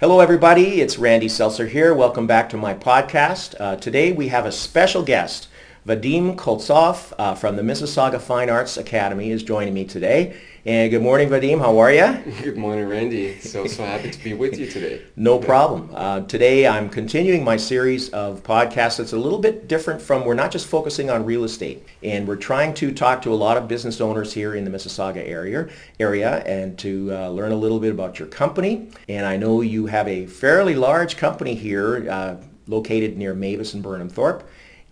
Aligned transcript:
Hello, 0.00 0.20
everybody. 0.20 0.80
It's 0.80 0.98
Randy 0.98 1.28
Seltzer 1.28 1.66
here. 1.66 1.92
Welcome 1.92 2.26
back 2.26 2.48
to 2.48 2.56
my 2.56 2.72
podcast. 2.72 3.54
Uh, 3.60 3.76
today 3.76 4.12
we 4.12 4.28
have 4.28 4.46
a 4.46 4.50
special 4.50 5.02
guest. 5.02 5.46
Vadim 5.86 6.36
Koltsov 6.36 7.14
uh, 7.18 7.34
from 7.34 7.56
the 7.56 7.62
Mississauga 7.62 8.20
Fine 8.20 8.50
Arts 8.50 8.76
Academy 8.76 9.30
is 9.30 9.42
joining 9.42 9.72
me 9.72 9.86
today. 9.86 10.36
And 10.66 10.90
good 10.90 11.00
morning, 11.00 11.30
Vadim. 11.30 11.58
How 11.58 11.78
are 11.78 11.90
you? 11.90 12.32
Good 12.42 12.58
morning, 12.58 12.86
Randy. 12.86 13.40
So, 13.40 13.66
so 13.66 13.82
happy 13.82 14.10
to 14.10 14.22
be 14.22 14.34
with 14.34 14.58
you 14.58 14.66
today. 14.66 15.00
No 15.16 15.38
problem. 15.38 15.88
Uh, 15.94 16.20
today 16.20 16.68
I'm 16.68 16.90
continuing 16.90 17.42
my 17.42 17.56
series 17.56 18.10
of 18.10 18.42
podcasts 18.42 18.98
that's 18.98 19.14
a 19.14 19.16
little 19.16 19.38
bit 19.38 19.68
different 19.68 20.02
from, 20.02 20.26
we're 20.26 20.34
not 20.34 20.50
just 20.50 20.66
focusing 20.66 21.08
on 21.08 21.24
real 21.24 21.44
estate. 21.44 21.86
And 22.02 22.28
we're 22.28 22.36
trying 22.36 22.74
to 22.74 22.92
talk 22.92 23.22
to 23.22 23.32
a 23.32 23.34
lot 23.34 23.56
of 23.56 23.66
business 23.68 24.02
owners 24.02 24.34
here 24.34 24.54
in 24.54 24.66
the 24.66 24.70
Mississauga 24.70 25.26
area, 25.26 25.70
area 25.98 26.42
and 26.44 26.78
to 26.80 27.10
uh, 27.10 27.30
learn 27.30 27.52
a 27.52 27.56
little 27.56 27.80
bit 27.80 27.90
about 27.90 28.18
your 28.18 28.28
company. 28.28 28.90
And 29.08 29.24
I 29.24 29.38
know 29.38 29.62
you 29.62 29.86
have 29.86 30.06
a 30.08 30.26
fairly 30.26 30.74
large 30.74 31.16
company 31.16 31.54
here 31.54 32.06
uh, 32.10 32.36
located 32.66 33.16
near 33.16 33.32
Mavis 33.32 33.72
and 33.72 33.82
Burnhamthorpe 33.82 34.42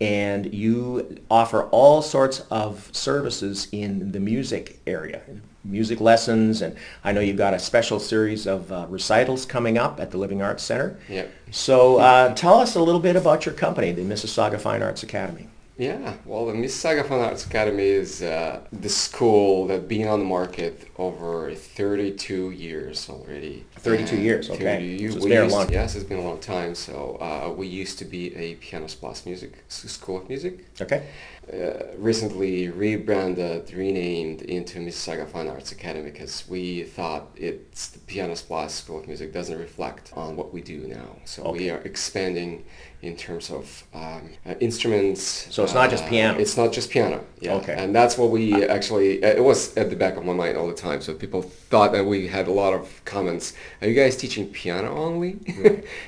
and 0.00 0.52
you 0.54 1.18
offer 1.30 1.64
all 1.64 2.02
sorts 2.02 2.40
of 2.50 2.88
services 2.92 3.68
in 3.72 4.12
the 4.12 4.20
music 4.20 4.80
area, 4.86 5.22
music 5.64 6.00
lessons, 6.00 6.62
and 6.62 6.76
I 7.02 7.12
know 7.12 7.20
you've 7.20 7.36
got 7.36 7.54
a 7.54 7.58
special 7.58 7.98
series 7.98 8.46
of 8.46 8.70
uh, 8.70 8.86
recitals 8.88 9.44
coming 9.44 9.76
up 9.76 9.98
at 9.98 10.10
the 10.10 10.18
Living 10.18 10.40
Arts 10.40 10.62
Center. 10.62 10.98
Yep. 11.08 11.32
So 11.50 11.98
uh, 11.98 12.34
tell 12.34 12.60
us 12.60 12.76
a 12.76 12.80
little 12.80 13.00
bit 13.00 13.16
about 13.16 13.44
your 13.44 13.54
company, 13.54 13.92
the 13.92 14.02
Mississauga 14.02 14.60
Fine 14.60 14.82
Arts 14.82 15.02
Academy. 15.02 15.48
Yeah, 15.78 16.14
well, 16.24 16.44
the 16.46 16.54
Mississauga 16.54 17.06
Fine 17.06 17.20
Arts 17.20 17.46
Academy 17.46 17.84
is 17.84 18.20
uh, 18.20 18.62
the 18.72 18.88
school 18.88 19.68
that's 19.68 19.84
been 19.84 20.08
on 20.08 20.18
the 20.18 20.24
market 20.24 20.88
over 20.98 21.54
32 21.54 22.50
years 22.50 23.08
already. 23.08 23.64
32 23.76 24.14
And 24.16 24.24
years, 24.24 24.50
okay. 24.50 24.64
30 24.98 24.98
So 24.98 25.16
it's 25.18 25.24
been 25.24 25.32
a 25.38 25.42
used- 25.44 25.52
long- 25.54 25.70
Yes, 25.72 25.94
it's 25.94 26.02
been 26.04 26.18
a 26.18 26.22
long 26.22 26.40
time. 26.40 26.74
So 26.74 27.16
uh, 27.20 27.52
we 27.52 27.68
used 27.68 27.96
to 28.00 28.04
be 28.04 28.34
a 28.34 28.56
Pianos 28.56 28.96
Plus 28.96 29.24
Music 29.24 29.52
School 29.68 30.16
of 30.16 30.28
Music. 30.28 30.66
Okay. 30.80 31.06
Uh, 31.52 31.94
recently 31.96 32.68
rebranded, 32.70 33.72
renamed 33.72 34.42
into 34.42 34.80
Mississauga 34.80 35.28
Fine 35.28 35.46
Arts 35.46 35.70
Academy 35.70 36.10
because 36.10 36.44
we 36.48 36.82
thought 36.82 37.28
it's 37.36 37.86
the 37.88 38.00
Pianos 38.00 38.42
Plus 38.42 38.74
School 38.74 38.98
of 38.98 39.06
Music 39.06 39.32
doesn't 39.32 39.56
reflect 39.58 40.12
on 40.16 40.34
what 40.34 40.52
we 40.52 40.60
do 40.60 40.88
now. 40.88 41.16
So 41.24 41.44
Okay. 41.44 41.58
we 41.58 41.70
are 41.70 41.78
expanding 41.82 42.64
in 43.00 43.16
terms 43.16 43.50
of 43.50 43.84
um, 43.94 44.30
uh, 44.46 44.54
instruments. 44.60 45.22
So 45.54 45.62
it's 45.62 45.74
not 45.74 45.90
just 45.90 46.04
uh, 46.04 46.08
piano. 46.08 46.38
It's 46.38 46.56
not 46.56 46.72
just 46.72 46.90
piano. 46.90 47.24
Yeah. 47.40 47.54
Okay. 47.54 47.74
And 47.76 47.94
that's 47.94 48.18
what 48.18 48.30
we 48.30 48.64
actually. 48.66 49.22
Uh, 49.22 49.28
it 49.28 49.44
was 49.44 49.76
at 49.76 49.90
the 49.90 49.96
back 49.96 50.16
of 50.16 50.24
my 50.24 50.32
mind 50.32 50.56
all 50.56 50.66
the 50.66 50.74
time. 50.74 51.00
So 51.00 51.14
people 51.14 51.42
thought 51.42 51.92
that 51.92 52.04
we 52.04 52.26
had 52.26 52.48
a 52.48 52.52
lot 52.52 52.74
of 52.74 53.04
comments. 53.04 53.52
Are 53.82 53.88
you 53.88 53.94
guys 53.94 54.16
teaching 54.16 54.48
piano 54.48 54.90
only? 54.96 55.30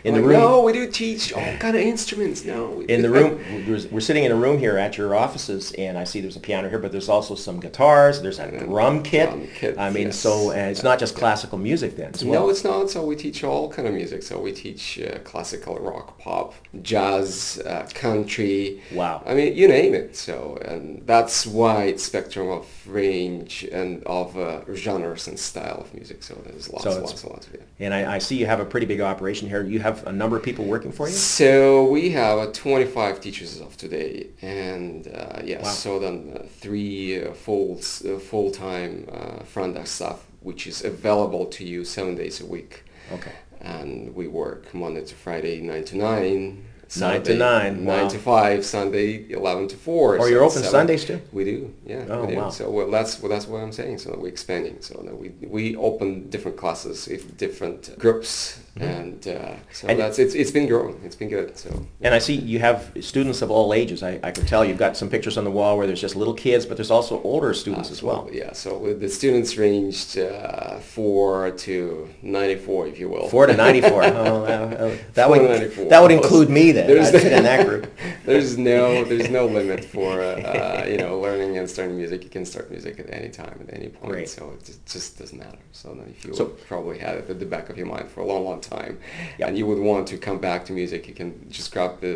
In 0.05 0.15
the 0.15 0.21
like, 0.21 0.23
room- 0.23 0.33
No, 0.33 0.63
we 0.63 0.73
do 0.73 0.91
teach 0.91 1.33
all 1.33 1.57
kind 1.59 1.77
of 1.77 1.83
instruments. 1.83 2.45
No. 2.45 2.81
In 2.83 3.03
the 3.03 3.11
room, 3.11 3.39
we're- 3.69 4.01
sitting 4.01 4.25
in 4.25 4.33
a 4.33 4.37
room 4.37 4.59
here 4.59 4.79
at 4.79 4.97
your 4.97 5.15
offices, 5.15 5.73
and 5.73 5.97
I 5.99 6.05
see 6.05 6.21
there's 6.21 6.37
a 6.37 6.41
piano 6.41 6.69
here, 6.71 6.79
but 6.79 6.91
there's 6.91 7.11
also 7.11 7.35
some 7.35 7.61
guitars. 7.61 8.23
There's 8.23 8.39
a 8.39 8.51
drum 8.65 9.03
kit. 9.03 9.29
drum 9.29 9.79
I 9.79 9.91
mean, 9.91 10.07
yes. 10.07 10.19
so 10.19 10.51
uh, 10.51 10.55
it's 10.55 10.83
not 10.83 10.99
just 10.99 11.15
classical 11.15 11.59
music 11.59 11.97
then 11.97 12.13
well. 12.25 12.43
No, 12.43 12.51
it's 12.51 12.65
not. 12.65 12.91
So 12.91 13.05
we 13.05 13.17
teach 13.17 13.45
all 13.45 13.71
kind 13.71 13.87
of 13.87 13.95
music. 13.95 14.23
So 14.23 14.41
we 14.41 14.53
teach 14.53 14.99
uh, 14.99 15.19
classical, 15.19 15.79
rock, 15.79 16.19
pop, 16.19 16.55
jazz, 16.83 17.61
uh, 17.67 17.87
country. 17.95 18.83
Wow. 18.93 19.23
I 19.27 19.35
mean, 19.35 19.57
you 19.57 19.69
name 19.69 19.95
it. 19.95 20.17
So, 20.17 20.59
and 20.65 21.07
that's 21.07 21.47
wide 21.47 22.01
spectrum 22.01 22.49
of 22.51 22.67
range 22.87 23.65
and 23.73 24.03
of 24.05 24.37
uh, 24.37 24.61
genres 24.75 25.29
and 25.29 25.39
style 25.39 25.81
of 25.81 25.95
music. 25.95 26.23
So 26.23 26.35
there's 26.45 26.71
lots, 26.71 26.85
So 26.85 26.91
lots, 27.01 27.25
lots 27.25 27.47
of 27.47 27.55
it. 27.55 27.69
And 27.79 27.93
I, 27.95 28.15
I 28.17 28.19
see 28.19 28.37
you 28.37 28.47
have 28.47 28.61
a 28.61 28.65
pretty 28.65 28.87
big 28.87 29.01
operation 29.01 29.49
here. 29.49 29.63
You 29.65 29.81
have 29.81 30.07
a 30.07 30.13
number 30.13 30.37
of 30.37 30.43
people 30.43 30.65
working 30.65 30.93
for 30.93 31.07
you? 31.09 31.15
So 31.15 31.85
we 31.91 32.11
have 32.11 32.39
uh, 32.39 32.51
25 32.53 33.21
teachers 33.21 33.55
as 33.57 33.61
of 33.61 33.77
today, 33.77 34.29
and 34.43 35.07
uh, 35.09 35.41
yes, 35.45 35.65
Wow. 35.65 35.71
so 35.71 35.99
then 35.99 36.33
uh, 36.37 36.43
three 36.61 37.23
uh, 37.23 37.33
full 37.33 37.79
uh, 37.79 38.19
full 38.19 38.51
time 38.51 39.07
uh, 39.13 39.43
front 39.45 39.75
desk 39.75 39.95
staff, 39.97 40.25
which 40.41 40.67
is 40.67 40.85
available 40.85 41.47
to 41.47 41.65
you 41.65 41.85
seven 41.85 42.15
days 42.15 42.41
a 42.41 42.47
week. 42.47 42.85
Okay. 43.13 43.33
and 43.61 44.15
we 44.15 44.27
work 44.29 44.73
Monday 44.73 45.05
to 45.05 45.15
Friday, 45.15 45.61
nine 45.61 45.85
to 45.85 45.97
nine. 45.97 46.65
Nine 46.99 47.23
to 47.23 47.33
Saturday, 47.33 47.39
nine, 47.39 47.85
nine 47.85 48.03
wow. 48.03 48.09
to 48.09 48.19
five. 48.19 48.65
Sunday, 48.65 49.31
eleven 49.31 49.69
to 49.69 49.77
four. 49.77 50.17
Or 50.17 50.21
so 50.23 50.27
you're 50.27 50.43
open 50.43 50.57
seven. 50.57 50.71
Sundays 50.71 51.05
too? 51.05 51.21
We 51.31 51.45
do, 51.45 51.75
yeah. 51.87 52.05
Oh, 52.09 52.27
do. 52.27 52.35
wow. 52.35 52.51
So 52.51 52.69
well, 52.69 52.91
that's 52.91 53.21
well, 53.21 53.31
that's 53.31 53.47
what 53.47 53.59
I'm 53.63 53.71
saying. 53.71 53.99
So 53.99 54.17
we're 54.19 54.27
expanding. 54.29 54.79
So 54.81 55.01
we 55.13 55.29
we 55.47 55.77
open 55.77 56.29
different 56.31 56.57
classes 56.57 57.07
with 57.07 57.37
different 57.37 57.97
groups, 57.99 58.59
and 58.77 59.25
uh, 59.29 59.55
so 59.73 59.87
And- 59.87 60.01
that's 60.01 60.19
it's 60.19 60.35
it's 60.35 60.51
been 60.51 60.67
growing. 60.67 61.01
It's 61.05 61.15
been 61.15 61.29
good. 61.29 61.57
So 61.57 61.87
And 62.01 62.13
I 62.13 62.19
see 62.19 62.35
you 62.35 62.59
have 62.59 62.91
students 63.01 63.41
of 63.41 63.53
all 63.53 63.73
ages. 63.73 64.03
I, 64.03 64.19
I 64.25 64.33
can 64.33 64.45
tell 64.47 64.65
you've 64.65 64.79
got 64.79 64.97
some 64.97 65.09
pictures 65.09 65.39
on 65.39 65.45
the 65.45 65.51
wall 65.53 65.79
where 65.79 65.87
there's 65.87 66.01
just 66.01 66.17
little 66.17 66.35
kids, 66.35 66.67
but 66.67 66.77
there's 66.77 66.91
also 66.91 67.23
older 67.23 67.55
students 67.55 67.93
as 67.93 68.03
well. 68.03 68.29
Yeah. 68.33 68.53
So 68.53 68.95
the 68.95 69.09
students 69.09 69.57
ranged 69.57 70.19
uh, 70.19 70.81
four 70.81 71.53
to 71.53 72.09
ninety 72.23 72.57
four, 72.57 72.89
if 72.89 72.99
you 72.99 73.09
will. 73.09 73.29
Four 73.29 73.47
to 73.47 73.55
94. 73.55 74.01
Oh, 74.11 74.45
uh, 74.45 74.97
that, 75.15 75.27
Four 75.29 75.39
would, 75.39 75.51
94. 75.51 75.85
that 75.87 76.03
would 76.03 76.11
include 76.11 76.51
me 76.51 76.73
then. 76.73 76.80
There's- 76.87 77.15
I'd 77.15 77.21
fit 77.23 77.33
in 77.41 77.43
that 77.45 77.67
group. 77.67 77.93
there's 78.25 78.57
no 78.59 79.05
there's 79.05 79.31
no 79.31 79.47
limit 79.47 79.85
for 79.85 80.21
uh, 80.23 80.27
uh, 80.27 80.87
you 80.89 80.97
know 80.99 81.19
learning 81.21 81.59
and 81.59 81.69
starting 81.69 81.97
music. 81.97 82.25
You 82.25 82.31
can 82.31 82.45
start 82.45 82.71
music 82.71 82.99
at 83.01 83.13
any 83.13 83.29
time, 83.29 83.59
at 83.69 83.75
any 83.75 83.89
point. 83.89 84.29
So 84.29 84.53
it 84.55 84.65
just, 84.65 84.87
just 84.87 85.19
doesn't 85.19 85.39
matter. 85.39 85.59
So 85.73 85.97
if 86.09 86.25
you 86.25 86.35
So- 86.35 86.47
probably 86.69 86.99
had 86.99 87.17
it 87.17 87.31
at 87.31 87.39
the 87.39 87.47
back 87.47 87.69
of 87.71 87.77
your 87.79 87.87
mind 87.87 88.09
for 88.11 88.21
a 88.21 88.27
long, 88.27 88.45
long 88.45 88.61
time, 88.61 88.99
Yep. 89.39 89.49
and 89.49 89.59
you 89.59 89.67
would 89.67 89.79
want 89.79 90.07
to 90.09 90.17
come 90.19 90.39
back 90.39 90.65
to 90.67 90.73
music, 90.73 91.09
you 91.09 91.15
can 91.15 91.31
just 91.51 91.73
grab 91.73 92.01
the 92.01 92.13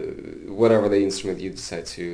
whatever 0.63 0.89
the 0.89 1.03
instrument 1.03 1.41
you 1.41 1.51
decide 1.51 1.87
to 1.99 2.05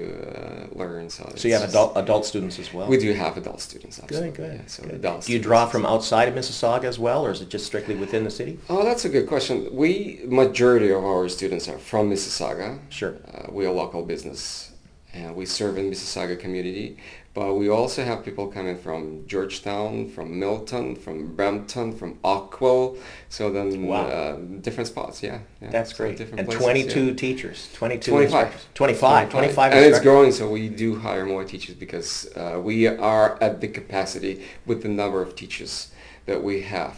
uh, 0.73 0.79
learn. 0.79 1.11
So, 1.11 1.31
So 1.37 1.49
you 1.49 1.55
have 1.55 1.69
adult, 1.69 1.97
adult 1.97 2.25
students 2.27 2.59
as 2.59 2.73
well? 2.75 2.87
We 2.89 2.99
do 2.99 3.13
have 3.13 3.37
adult 3.37 3.61
students. 3.61 3.97
Good, 3.99 4.05
Absolutely. 4.05 4.37
good. 4.37 4.55
Yeah, 4.61 4.67
so 4.67 4.83
good. 4.85 4.95
adult 4.95 5.25
Do 5.27 5.33
you 5.33 5.39
draw 5.39 5.67
from 5.67 5.85
outside 5.87 6.27
of 6.29 6.35
Mississauga 6.35 6.85
as 6.85 6.99
well, 6.99 7.27
or 7.27 7.31
is 7.31 7.41
it 7.41 7.49
just 7.49 7.67
strictly 7.67 7.95
within 7.95 8.25
the 8.25 8.31
city? 8.31 8.59
Oh, 8.69 8.83
that's 8.85 9.05
a 9.05 9.09
good 9.09 9.27
question. 9.27 9.69
We 9.73 10.21
majority 10.27 10.91
of 10.91 11.05
our 11.05 11.29
students 11.29 11.69
are 11.69 11.79
from 11.79 12.11
Mississauga. 12.11 12.40
Sure. 12.89 13.17
Uh, 13.35 13.53
we 13.53 13.67
are 13.67 13.71
local 13.73 14.03
business, 14.03 14.73
and 15.13 15.37
we 15.37 15.45
serve 15.45 15.77
in 15.77 15.91
Mississauga 15.91 16.39
community. 16.39 16.97
But 17.33 17.55
we 17.55 17.69
also 17.69 18.03
have 18.03 18.25
people 18.25 18.49
coming 18.49 18.77
from 18.77 19.25
Georgetown, 19.27 20.09
from 20.09 20.41
Milton, 20.41 20.97
from 20.97 21.37
Brampton, 21.37 21.93
from 21.93 22.19
Oakville. 22.25 22.97
So 23.29 23.51
then, 23.51 23.87
Wow. 23.87 24.07
uh, 24.07 24.37
different 24.61 24.89
spots. 24.89 25.23
Yeah, 25.23 25.39
yeah. 25.63 25.71
That's 25.71 25.91
So 25.91 25.99
great. 25.99 26.17
different 26.17 26.41
And 26.41 26.49
places, 26.49 26.65
22 26.65 27.05
yeah. 27.05 27.15
teachers, 27.15 27.69
22 27.75 28.11
25. 28.11 28.47
instructors. 28.47 28.67
25, 28.75 29.31
25 29.31 29.73
and 29.73 29.85
it's 29.85 30.01
growing. 30.01 30.33
So 30.33 30.49
we 30.51 30.69
do 30.71 30.97
hire 30.97 31.25
more 31.27 31.45
teachers 31.45 31.77
because 31.77 32.29
uh, 32.37 32.59
we 32.63 32.89
are 32.89 33.39
at 33.41 33.61
the 33.61 33.69
capacity 33.69 34.43
with 34.67 34.83
the 34.83 34.89
number 34.89 35.23
of 35.23 35.37
teachers 35.37 35.93
that 36.27 36.43
we 36.43 36.63
have 36.63 36.97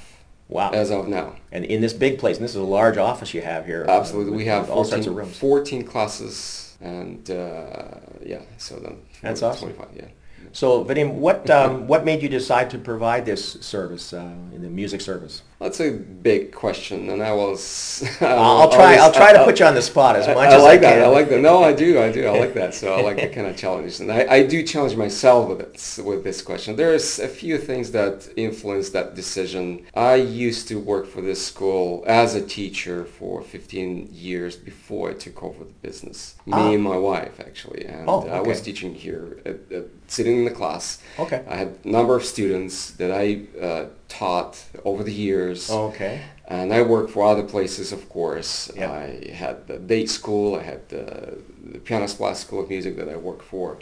Wow. 0.53 0.71
as 0.71 0.91
of 0.91 1.09
now. 1.09 1.37
And 1.51 1.65
in 1.65 1.81
this 1.81 1.93
big 1.93 2.19
place, 2.19 2.37
and 2.37 2.45
this 2.45 2.53
is 2.53 2.61
a 2.61 2.63
large 2.63 2.99
office 2.99 3.33
you 3.35 3.43
have 3.43 3.67
here. 3.67 3.85
Absolutely, 3.89 4.33
with- 4.33 4.39
we 4.39 4.45
have 4.47 4.63
with 4.63 4.71
all 4.71 4.85
14, 4.85 4.91
sorts 4.91 5.07
of 5.07 5.17
rooms. 5.17 5.37
14 5.39 5.85
classes, 5.85 6.77
and 6.81 7.31
uh, 7.31 7.85
yeah, 8.25 8.43
so 8.59 8.77
then 8.77 8.99
That's 9.23 9.41
40, 9.41 9.57
awesome. 9.57 9.73
25, 9.75 9.97
yeah. 9.97 10.09
So, 10.55 10.85
Vadim, 10.85 11.15
what 11.15 11.49
um, 11.49 11.87
what 11.87 12.05
made 12.05 12.23
you 12.23 12.29
decide 12.29 12.69
to 12.71 12.79
provide 12.79 13.25
this 13.25 13.53
service, 13.63 14.13
uh, 14.13 14.35
in 14.55 14.61
the 14.61 14.69
music 14.69 15.01
service? 15.01 15.43
That's 15.63 15.81
a 15.81 15.93
big 15.93 16.53
question, 16.53 17.09
and 17.11 17.23
I 17.23 17.33
was. 17.33 18.03
I'll 18.21 18.71
try. 18.71 18.97
I'll 18.97 19.13
try 19.13 19.33
to 19.33 19.45
put 19.45 19.61
you 19.61 19.67
on 19.67 19.75
the 19.75 19.83
spot 19.83 20.17
as 20.17 20.27
much 20.27 20.37
I 20.51 20.57
as 20.57 20.63
like 20.63 20.81
I 20.81 20.83
can. 20.91 20.99
that. 20.99 21.05
I 21.05 21.09
like 21.09 21.29
that. 21.31 21.41
No, 21.41 21.63
I 21.63 21.73
do. 21.73 22.01
I 22.03 22.11
do. 22.11 22.27
I 22.27 22.39
like 22.39 22.55
that. 22.55 22.75
So 22.75 22.95
I 22.95 23.01
like 23.03 23.17
the 23.25 23.29
kind 23.29 23.47
of 23.47 23.57
challenges, 23.57 24.01
and 24.01 24.11
I, 24.11 24.27
I 24.29 24.43
do 24.47 24.63
challenge 24.65 24.97
myself 24.97 25.49
with 25.49 25.61
it 25.61 26.05
with 26.05 26.25
this 26.25 26.43
question. 26.43 26.75
There's 26.75 27.19
a 27.21 27.29
few 27.29 27.59
things 27.59 27.93
that 27.93 28.29
influence 28.37 28.91
that 28.91 29.15
decision. 29.15 29.87
I 29.95 30.17
used 30.17 30.67
to 30.69 30.81
work 30.81 31.07
for 31.07 31.21
this 31.21 31.45
school 31.47 32.03
as 32.07 32.35
a 32.35 32.43
teacher 32.45 33.05
for 33.05 33.41
15 33.43 34.09
years 34.13 34.57
before 34.57 35.11
I 35.11 35.15
took 35.15 35.43
over 35.43 35.65
the 35.65 35.73
business. 35.89 36.35
Me 36.47 36.53
Ah. 36.57 36.73
and 36.73 36.83
my 36.83 36.97
wife 36.97 37.39
actually, 37.39 37.85
and 37.85 38.09
Oh, 38.09 38.27
I 38.29 38.41
was 38.41 38.61
teaching 38.61 38.95
here, 38.95 39.39
at, 39.47 39.59
at, 39.73 39.85
sitting 40.09 40.39
in 40.39 40.45
the 40.45 40.51
class. 40.51 40.99
Okay. 41.19 41.43
I 41.49 41.55
had 41.57 41.79
a 41.85 41.89
number 41.89 42.17
of 42.17 42.25
students 42.25 42.91
that 42.93 43.11
I 43.13 43.43
uh, 43.61 43.85
taught 44.19 44.63
over 44.85 45.03
the 45.03 45.13
years. 45.13 45.71
Okay. 45.71 46.21
And 46.47 46.73
I 46.73 46.83
worked 46.83 47.11
for 47.15 47.23
other 47.25 47.45
places, 47.55 47.93
of 47.93 48.09
course. 48.09 48.71
Yeah. 48.77 48.91
I 48.93 49.33
had 49.33 49.67
the 49.67 49.79
date 49.79 50.11
school. 50.11 50.55
I 50.61 50.63
had 50.63 50.89
the, 50.89 51.39
the 51.73 51.79
Pianos 51.79 52.15
Plus 52.15 52.41
School 52.41 52.61
of 52.65 52.69
Music 52.69 52.97
that 52.97 53.09
I 53.09 53.17
worked 53.17 53.43
for. 53.55 53.79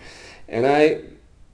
And 0.48 0.66
I 0.66 1.02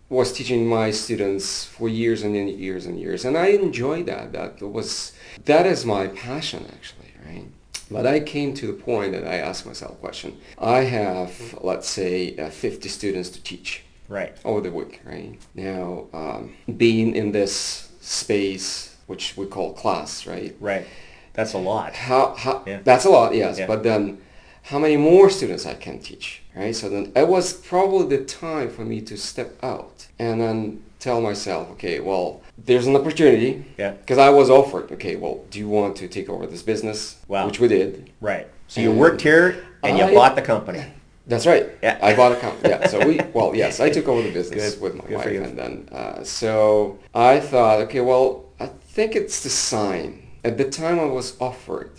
was 0.08 0.32
teaching 0.32 0.67
my 0.67 0.90
students 0.90 1.64
for 1.64 1.88
years 1.88 2.23
and 2.23 2.34
years 2.67 2.87
and 2.87 2.99
years. 3.00 3.25
And 3.25 3.37
I 3.37 3.46
enjoyed 3.49 4.06
that. 4.06 4.32
That 4.32 4.61
was, 4.61 5.12
that 5.46 5.64
is 5.67 5.84
my 5.84 6.08
passion, 6.08 6.67
actually, 6.75 7.12
right? 7.26 7.46
But 7.90 8.05
I 8.06 8.20
came 8.20 8.52
to 8.55 8.67
the 8.67 8.73
point 8.90 9.12
that 9.12 9.26
I 9.26 9.37
asked 9.37 9.64
myself 9.64 9.93
a 9.93 10.00
question. 10.06 10.38
I 10.58 10.81
have, 10.81 11.58
let's 11.62 11.88
say, 11.88 12.37
uh, 12.37 12.50
50 12.50 12.88
students 12.88 13.31
to 13.31 13.43
teach 13.43 13.82
Right. 14.08 14.37
over 14.44 14.61
the 14.61 14.70
week, 14.70 15.00
right? 15.05 15.37
Now, 15.55 16.06
um, 16.12 16.55
being 16.76 17.17
in 17.17 17.32
this 17.32 17.85
space, 18.06 18.94
which 19.06 19.36
we 19.36 19.46
call 19.46 19.72
class, 19.72 20.26
right? 20.26 20.54
Right. 20.60 20.86
That's 21.34 21.52
a 21.52 21.58
lot. 21.58 21.94
How, 21.94 22.34
how 22.36 22.62
Yeah. 22.66 22.80
that's 22.84 23.04
a 23.04 23.10
lot, 23.10 23.34
yes. 23.34 23.58
Yeah. 23.58 23.66
But 23.66 23.82
then, 23.82 24.18
how 24.62 24.78
many 24.78 24.96
more 24.96 25.28
students 25.30 25.66
I 25.66 25.74
can 25.74 25.98
teach, 25.98 26.42
right? 26.56 26.74
So 26.74 26.88
then, 26.88 27.12
it 27.14 27.28
was 27.28 27.52
probably 27.52 28.16
the 28.16 28.24
time 28.24 28.70
for 28.70 28.84
me 28.84 29.00
to 29.02 29.16
step 29.16 29.52
out 29.62 30.06
and 30.18 30.40
then 30.40 30.82
tell 30.98 31.20
myself, 31.20 31.70
okay, 31.72 32.00
well, 32.00 32.40
there's 32.56 32.86
an 32.86 32.96
opportunity. 32.96 33.64
Yeah. 33.76 33.90
Because 33.92 34.18
I 34.18 34.30
was 34.30 34.48
offered, 34.50 34.90
okay, 34.92 35.16
well, 35.16 35.44
do 35.50 35.58
you 35.58 35.68
want 35.68 35.96
to 35.96 36.08
take 36.08 36.28
over 36.30 36.46
this 36.46 36.62
business? 36.62 37.16
Wow. 37.28 37.46
Which 37.46 37.60
we 37.60 37.68
did. 37.68 38.10
Right. 38.20 38.46
So 38.68 38.80
you 38.80 38.92
worked 38.92 39.20
here 39.20 39.64
and 39.82 39.98
you 39.98 40.04
I- 40.04 40.14
bought 40.14 40.36
the 40.36 40.42
company. 40.42 40.84
That's 41.26 41.46
right. 41.46 41.70
Yeah. 41.82 41.99
I 42.00 42.14
bought 42.14 42.32
a 42.32 42.37
company. 42.37 42.70
Yeah. 42.70 42.87
So 42.87 43.05
we, 43.06 43.20
well, 43.34 43.55
yes, 43.55 43.81
I 43.81 43.90
took 43.90 44.06
over 44.08 44.23
the 44.23 44.32
business 44.32 44.75
Good. 44.75 44.82
with 44.82 44.94
my 44.94 45.05
Good 45.05 45.17
wife, 45.17 45.26
and 45.26 45.58
then 45.58 45.88
uh, 45.90 46.23
so 46.23 46.99
I 47.14 47.40
thought, 47.40 47.81
okay, 47.82 48.00
well, 48.00 48.46
I 48.61 48.67
think 48.67 49.17
it's 49.17 49.43
the 49.43 49.50
sign. 49.50 50.23
At 50.44 50.56
the 50.56 50.70
time, 50.70 51.00
I 51.00 51.05
was 51.05 51.37
offered 51.40 51.90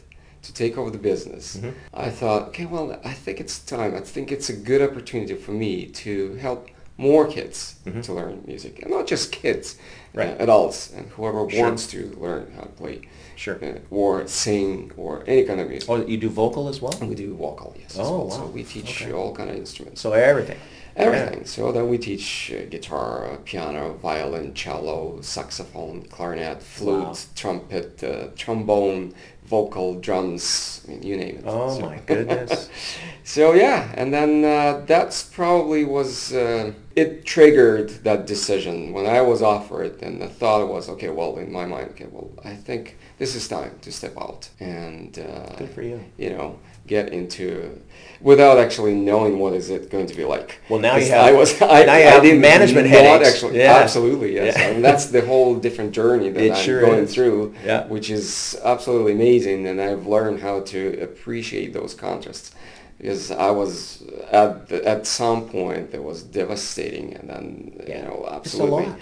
to 0.43 0.53
take 0.53 0.77
over 0.77 0.89
the 0.89 0.97
business. 0.97 1.57
Mm-hmm. 1.57 1.71
I 1.93 2.09
thought, 2.09 2.47
okay, 2.49 2.65
well, 2.65 2.99
I 3.03 3.11
think 3.11 3.41
it's 3.41 3.59
time. 3.59 3.93
I 3.95 3.99
think 3.99 4.31
it's 4.31 4.49
a 4.49 4.53
good 4.53 4.81
opportunity 4.81 5.35
for 5.35 5.51
me 5.51 5.87
to 5.87 6.35
help 6.35 6.69
more 6.97 7.27
kids 7.27 7.75
to 8.03 8.13
learn 8.13 8.43
music, 8.47 8.81
and 8.81 8.91
not 8.91 9.07
just 9.07 9.31
kids, 9.31 9.75
Mm-hmm. 9.75 10.19
Right. 10.19 10.29
uh, 10.41 10.43
adults, 10.43 10.91
and 10.93 11.05
whoever 11.09 11.47
Sure. 11.49 11.63
wants 11.63 11.85
to 11.87 11.99
learn 12.19 12.51
how 12.55 12.61
to 12.63 12.69
play. 12.69 13.01
Sure. 13.35 13.59
uh, 13.63 13.77
or 13.91 14.25
sing 14.25 14.91
or 14.97 15.23
any 15.27 15.43
kind 15.43 15.59
of 15.59 15.69
music. 15.69 15.87
Oh, 15.89 16.03
you 16.03 16.17
do 16.17 16.27
vocal 16.29 16.67
as 16.69 16.81
well? 16.81 16.93
We 17.01 17.13
do 17.13 17.35
vocal, 17.35 17.75
yes. 17.79 17.95
Oh, 17.99 18.21
well. 18.25 18.31
So 18.31 18.45
we 18.47 18.63
teach 18.63 19.01
Okay. 19.03 19.11
all 19.13 19.31
kind 19.35 19.49
of 19.51 19.55
instruments. 19.57 20.01
So 20.01 20.13
everything. 20.13 20.57
Everything. 20.95 21.45
So 21.45 21.71
then 21.71 21.87
we 21.87 21.99
teach 21.99 22.51
uh, 22.51 22.65
guitar, 22.71 23.29
uh, 23.31 23.37
piano, 23.45 23.93
violin, 24.01 24.55
cello, 24.55 25.19
saxophone, 25.21 26.01
clarinet, 26.09 26.63
flute, 26.63 27.03
Wow. 27.03 27.13
trumpet, 27.35 28.03
uh, 28.03 28.29
trombone, 28.35 29.13
vocal, 29.47 29.95
drums, 29.99 30.81
I 30.87 30.91
mean, 30.91 31.03
you 31.03 31.17
name 31.17 31.37
it. 31.37 31.43
Oh 31.45 31.77
So- 31.79 31.85
my 31.85 31.97
goodness. 32.05 32.69
so 33.23 33.53
yeah, 33.53 33.91
and 33.95 34.13
then 34.13 34.43
uh, 34.45 34.83
that's 34.85 35.23
probably 35.23 35.85
was 35.85 36.33
uh, 36.33 36.73
it 36.95 37.25
triggered 37.25 37.89
that 38.03 38.25
decision 38.27 38.93
when 38.93 39.05
I 39.05 39.21
was 39.21 39.41
offered, 39.41 40.01
and 40.01 40.21
the 40.21 40.27
thought 40.27 40.67
was, 40.67 40.89
okay, 40.89 41.09
well, 41.09 41.37
in 41.37 41.51
my 41.51 41.65
mind, 41.65 41.89
okay, 41.91 42.07
well, 42.11 42.29
I 42.43 42.55
think 42.55 42.97
this 43.19 43.35
is 43.35 43.47
time 43.47 43.71
to 43.81 43.91
step 43.91 44.15
out 44.17 44.49
and 44.59 45.17
uh, 45.19 45.55
Good 45.57 45.69
for 45.71 45.81
you. 45.81 45.99
you 46.17 46.29
know 46.31 46.59
get 46.87 47.09
into 47.09 47.81
without 48.21 48.57
actually 48.57 48.95
knowing 48.95 49.39
what 49.39 49.53
is 49.53 49.69
it 49.69 49.89
going 49.89 50.07
to 50.07 50.15
be 50.15 50.25
like. 50.25 50.59
Well, 50.69 50.79
now 50.79 50.95
you 50.97 51.09
have- 51.09 51.25
I 51.25 51.31
was 51.33 51.61
I, 51.61 51.83
now 51.85 51.97
you 51.97 52.05
I 52.07 52.11
have 52.11 52.23
did 52.23 52.39
management 52.41 52.87
not 52.89 52.95
headaches. 52.97 53.29
actually 53.35 53.57
Yeah. 53.59 53.75
absolutely 53.77 54.33
yes. 54.35 54.55
Yeah. 54.57 54.67
I 54.67 54.71
mean, 54.73 54.81
that's 54.81 55.05
the 55.07 55.21
whole 55.21 55.55
different 55.55 55.91
journey 55.91 56.29
that 56.29 56.43
It 56.43 56.51
I'm 56.53 56.63
sure 56.63 56.81
going 56.81 57.03
is. 57.03 57.13
through, 57.13 57.53
Yeah. 57.65 57.85
which 57.87 58.09
is 58.09 58.57
absolutely 58.63 59.13
amazing, 59.13 59.67
and 59.67 59.79
I've 59.81 60.07
learned 60.07 60.39
how 60.41 60.61
to 60.61 60.99
appreciate 61.01 61.73
those 61.73 61.93
contrasts. 61.93 62.51
Because 62.99 63.29
I 63.29 63.51
was 63.51 64.01
at 64.31 64.69
the, 64.69 64.83
at 64.83 65.05
some 65.05 65.47
point 65.49 65.91
that 65.91 66.03
was 66.03 66.23
devastating, 66.23 67.13
and 67.13 67.29
then 67.29 67.83
Yeah. 67.87 67.97
you 67.97 68.01
know 68.05 68.23
It's 68.25 68.33
absolutely, 68.35 68.85
lot. 68.87 68.99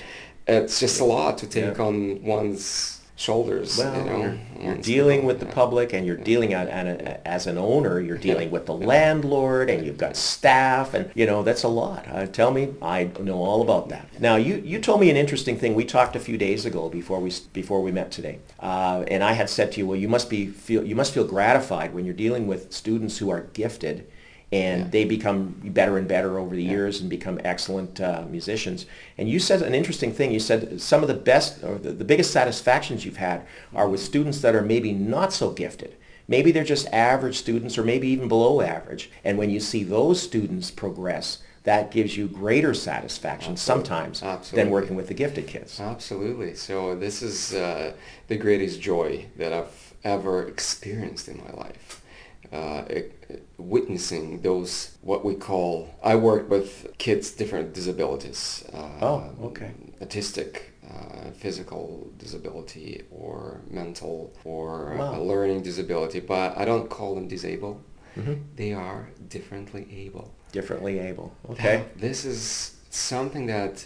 it's 0.47 0.79
just 0.81 1.00
a 1.00 1.06
lot 1.06 1.38
to 1.38 1.47
take 1.47 1.79
on 1.79 2.21
one's 2.23 2.94
shoulders. 3.15 3.77
Well, 3.77 3.97
you 3.97 4.03
know, 4.03 4.17
you're, 4.17 4.39
you're 4.59 4.77
dealing 4.77 5.25
with 5.25 5.39
the 5.39 5.45
yeah. 5.45 5.53
public 5.53 5.94
and 5.94 6.06
you're 6.06 6.17
dealing 6.17 6.53
at, 6.53 6.67
at 6.67 6.85
a, 6.85 7.27
as 7.27 7.47
an 7.47 7.57
owner, 7.57 8.00
you're 8.00 8.17
dealing 8.17 8.51
with 8.51 8.65
the 8.65 8.73
landlord 8.73 9.69
and 9.69 9.85
you've 9.85 9.97
got 9.97 10.17
staff 10.17 10.94
and, 10.94 11.09
you 11.15 11.25
know, 11.25 11.41
that's 11.41 11.63
a 11.63 11.67
lot. 11.67 12.06
Uh, 12.09 12.25
tell 12.25 12.51
me, 12.51 12.73
I 12.81 13.09
know 13.19 13.38
all 13.38 13.62
about 13.62 13.89
that. 13.89 14.19
Now, 14.19 14.35
you, 14.35 14.56
you 14.56 14.79
told 14.79 15.00
me 15.00 15.09
an 15.09 15.15
interesting 15.15 15.57
thing. 15.57 15.75
We 15.75 15.85
talked 15.85 16.15
a 16.15 16.19
few 16.19 16.38
days 16.38 16.65
ago 16.65 16.89
before 16.89 17.19
we, 17.19 17.31
before 17.53 17.81
we 17.81 17.91
met 17.91 18.12
today. 18.12 18.39
Uh, 18.59 19.06
and 19.07 19.23
I 19.23 19.33
had 19.33 19.50
said 19.50 19.71
to 19.73 19.79
you, 19.79 19.88
well, 19.88 20.00
you 20.00 20.09
must, 20.09 20.29
be, 20.29 20.47
feel, 20.47 20.83
you 20.83 20.95
must 20.95 21.13
feel 21.13 21.25
gratified 21.25 21.94
when 21.94 22.03
you're 22.03 22.13
dealing 22.13 22.47
with 22.47 22.73
students 22.73 23.19
who 23.19 23.29
are 23.29 23.41
gifted 23.53 24.07
and 24.55 24.81
Yeah. 24.83 24.87
they 24.89 25.05
become 25.05 25.55
better 25.65 25.97
and 25.97 26.07
better 26.07 26.37
over 26.39 26.55
the 26.55 26.63
years 26.63 27.01
and 27.01 27.09
become 27.09 27.39
excellent 27.43 27.99
uh, 27.99 28.23
musicians. 28.29 28.85
And 29.17 29.29
you 29.29 29.39
said 29.39 29.61
an 29.61 29.75
interesting 29.75 30.11
thing. 30.13 30.31
You 30.31 30.39
said 30.39 30.79
some 30.81 31.01
of 31.01 31.07
the 31.07 31.13
best 31.31 31.63
or 31.63 31.75
the, 31.77 31.91
the 31.91 32.05
biggest 32.05 32.31
satisfactions 32.31 33.05
you've 33.05 33.17
had 33.17 33.41
are 33.73 33.89
with 33.89 33.99
students 33.99 34.39
that 34.41 34.55
are 34.55 34.61
maybe 34.61 34.91
not 34.93 35.33
so 35.33 35.51
gifted. 35.51 35.95
Maybe 36.27 36.51
they're 36.51 36.63
just 36.63 36.87
average 36.87 37.37
students 37.37 37.77
or 37.77 37.83
maybe 37.83 38.07
even 38.07 38.27
below 38.27 38.61
average. 38.61 39.11
And 39.23 39.37
when 39.37 39.49
you 39.49 39.59
see 39.59 39.83
those 39.83 40.21
students 40.21 40.71
progress, 40.71 41.39
that 41.63 41.91
gives 41.91 42.15
you 42.15 42.27
greater 42.27 42.73
satisfaction 42.73 43.57
sometimes 43.57 44.21
than 44.53 44.69
working 44.69 44.95
with 44.95 45.07
the 45.07 45.13
gifted 45.15 45.47
kids. 45.47 45.79
Absolutely. 45.79 46.55
So 46.55 46.95
this 46.95 47.21
is 47.21 47.53
uh, 47.53 47.93
the 48.27 48.37
greatest 48.37 48.81
joy 48.81 49.25
that 49.37 49.51
I've 49.51 49.93
ever 50.03 50.47
experienced 50.47 51.27
in 51.27 51.37
my 51.37 51.51
life. 51.63 52.01
Uh, 52.55 52.83
it- 52.97 53.11
it- 53.29 53.41
witnessing 53.57 54.25
those 54.47 54.71
what 55.09 55.21
we 55.27 55.33
call 55.49 55.71
I 56.11 56.15
work 56.29 56.43
with 56.55 56.69
kids 57.05 57.25
different 57.39 57.67
disabilities. 57.73 58.63
Uh, 58.73 59.05
Oh, 59.09 59.19
okay. 59.47 59.71
Autistic, 60.03 60.51
uh, 60.91 61.31
physical 61.43 61.85
disability, 62.23 62.91
or 63.21 63.35
mental, 63.81 64.17
or 64.43 64.95
Wow. 64.99 65.17
a 65.17 65.21
learning 65.31 65.61
disability. 65.63 66.19
But 66.19 66.47
I 66.61 66.63
don't 66.69 66.87
call 66.97 67.15
them 67.15 67.27
disabled. 67.27 67.77
Mhm. 68.17 68.37
They 68.55 68.71
are 68.73 69.01
differently 69.35 69.83
able. 70.05 70.27
Differently 70.51 70.95
able. 71.09 71.29
Okay. 71.51 71.75
This 72.07 72.19
is 72.25 72.39
something 72.89 73.47
that 73.47 73.85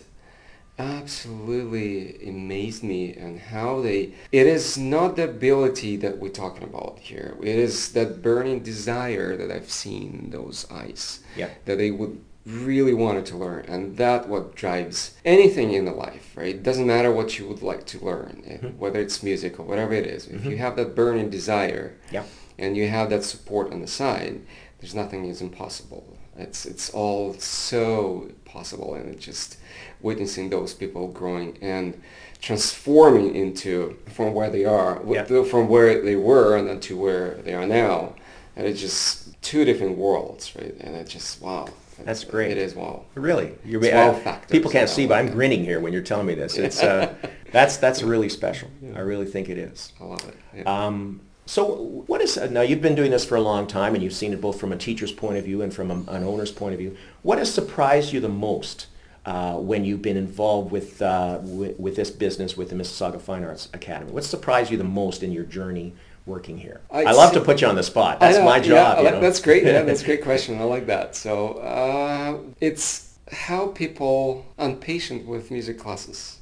absolutely 0.80 2.16
amazed 2.28 2.84
me 2.84 3.14
and 3.14 3.40
how 3.40 3.82
they 3.82 4.14
it 4.32 4.48
is 4.48 4.78
not 4.78 5.16
the 5.16 5.24
ability 5.24 5.98
that 5.98 6.18
we're 6.18 6.30
talking 6.30 6.64
about 6.64 6.98
here 7.00 7.36
it 7.42 7.58
is 7.58 7.92
that 7.92 8.22
burning 8.22 8.60
desire 8.62 9.36
that 9.36 9.52
i've 9.52 9.70
seen 9.70 10.20
in 10.24 10.30
those 10.32 10.66
eyes 10.72 11.20
Yeah. 11.36 11.50
that 11.66 11.78
they 11.78 11.92
would 11.92 12.22
really 12.46 12.94
wanted 12.94 13.26
to 13.28 13.38
learn 13.38 13.66
and 13.68 13.98
that 13.98 14.28
what 14.30 14.56
drives 14.56 15.16
anything 15.26 15.74
in 15.74 15.86
the 15.86 15.92
life 15.92 16.32
right 16.36 16.56
it 16.56 16.64
doesn't 16.64 16.88
matter 16.88 17.12
what 17.12 17.38
you 17.38 17.48
would 17.48 17.62
like 17.62 17.86
to 17.88 18.04
learn 18.04 18.42
eh, 18.48 18.58
whether 18.78 19.00
it's 19.02 19.22
music 19.22 19.60
or 19.60 19.64
whatever 19.64 19.94
it 19.94 20.08
is 20.08 20.28
if 20.28 20.46
you 20.46 20.58
have 20.58 20.76
that 20.78 20.96
burning 20.96 21.30
desire 21.30 21.96
Yeah. 22.12 22.24
and 22.58 22.76
you 22.78 22.88
have 22.88 23.10
that 23.10 23.24
support 23.24 23.72
on 23.74 23.82
the 23.82 23.88
side, 23.88 24.42
there's 24.80 24.96
nothing 24.96 25.26
is 25.26 25.42
impossible. 25.42 26.18
It's 26.40 26.66
it's 26.66 26.90
all 26.92 27.34
so 27.40 28.30
possible, 28.46 28.94
and 28.96 29.14
it's 29.14 29.24
just 29.26 29.58
witnessing 30.02 30.50
those 30.50 30.74
people 30.74 31.08
growing 31.10 31.58
and 31.62 32.02
transforming 32.42 33.36
into 33.36 33.98
from 34.16 34.34
where 34.34 34.50
they 34.50 34.64
are, 34.66 35.02
Yeah. 35.06 35.24
from 35.44 35.68
where 35.68 36.02
they 36.02 36.16
were, 36.16 36.56
and 36.56 36.68
then 36.68 36.80
to 36.82 36.98
where 36.98 37.36
they 37.44 37.54
are 37.54 37.68
now, 37.68 38.16
and 38.56 38.66
it's 38.66 38.80
just 38.80 39.42
two 39.42 39.66
different 39.66 39.98
worlds, 39.98 40.54
right? 40.56 40.76
And 40.80 40.96
it's 40.96 41.12
just 41.12 41.42
wow. 41.42 41.68
That's 42.06 42.22
It's- 42.22 42.32
great. 42.32 42.52
It 42.52 42.58
is 42.58 42.76
wow. 42.76 43.04
Really, 43.16 43.52
you're 43.66 43.84
It's 43.84 43.94
wow 43.94 44.14
factors, 44.14 44.50
people 44.50 44.72
can't 44.72 44.88
see, 44.90 45.06
but 45.06 45.16
I'm 45.16 45.30
grinning 45.32 45.66
here 45.66 45.82
when 45.82 45.92
you're 45.92 46.02
telling 46.02 46.28
me 46.28 46.34
this. 46.34 46.58
It's 46.58 46.82
uh, 46.82 47.14
that's 47.52 47.76
that's 47.76 48.02
really 48.04 48.30
special. 48.30 48.70
I 48.96 49.00
really 49.02 49.26
think 49.26 49.50
it 49.50 49.58
is. 49.58 49.92
I 50.00 50.06
love 50.06 50.24
it. 50.30 50.36
Yeah. 50.60 50.64
Um, 50.86 51.20
so 51.50 52.04
what 52.06 52.22
is 52.22 52.38
now? 52.52 52.62
You've 52.62 52.84
been 52.84 52.94
doing 52.94 53.10
this 53.10 53.26
for 53.26 53.36
a 53.36 53.42
long 53.42 53.66
time, 53.66 53.96
and 53.96 54.04
you've 54.04 54.14
seen 54.14 54.34
it 54.34 54.40
both 54.40 54.60
from 54.60 54.72
a 54.72 54.78
teacher's 54.78 55.12
point 55.12 55.36
of 55.40 55.46
view 55.46 55.64
and 55.64 55.74
from 55.74 55.90
a, 55.90 55.96
an 56.12 56.24
owner's 56.24 56.52
point 56.52 56.74
of 56.74 56.80
view. 56.80 56.96
What 57.24 57.40
has 57.40 57.52
surprised 57.52 58.14
you 58.14 58.20
the 58.20 58.30
most 58.30 58.86
uh, 59.26 59.56
when 59.56 59.84
you've 59.84 60.04
been 60.04 60.16
involved 60.16 60.70
with, 60.70 61.02
uh, 61.02 61.40
with 61.42 61.80
with 61.80 61.96
this 61.96 62.12
business 62.12 62.56
with 62.56 62.70
the 62.70 62.76
Mississauga 62.76 63.20
Fine 63.20 63.44
Arts 63.44 63.68
Academy? 63.74 64.12
What 64.12 64.26
surprised 64.26 64.70
you 64.70 64.78
the 64.78 64.84
most 64.84 65.24
in 65.24 65.32
your 65.32 65.44
journey 65.44 65.96
working 66.28 66.56
here? 66.56 66.82
I'd 66.92 67.08
I 67.08 67.14
love 67.14 67.34
to 67.34 67.42
put 67.42 67.62
you 67.62 67.68
on 67.68 67.76
the 67.76 67.82
spot. 67.82 68.20
That's 68.20 68.38
know, 68.38 68.46
my 68.46 68.60
job. 68.60 69.00
I 69.00 69.02
you 69.02 69.10
know? 69.10 69.20
That's 69.20 69.42
great. 69.42 69.64
Yeah, 69.64 69.82
that's 69.82 70.04
a 70.04 70.06
great 70.06 70.22
question. 70.30 70.62
I 70.62 70.66
like 70.66 70.86
that. 70.86 71.16
So 71.16 71.54
uh, 71.54 72.38
it's 72.62 73.18
how 73.32 73.70
people 73.70 74.46
are 74.60 74.72
patient 74.74 75.26
with 75.26 75.50
music 75.50 75.80
classes. 75.80 76.38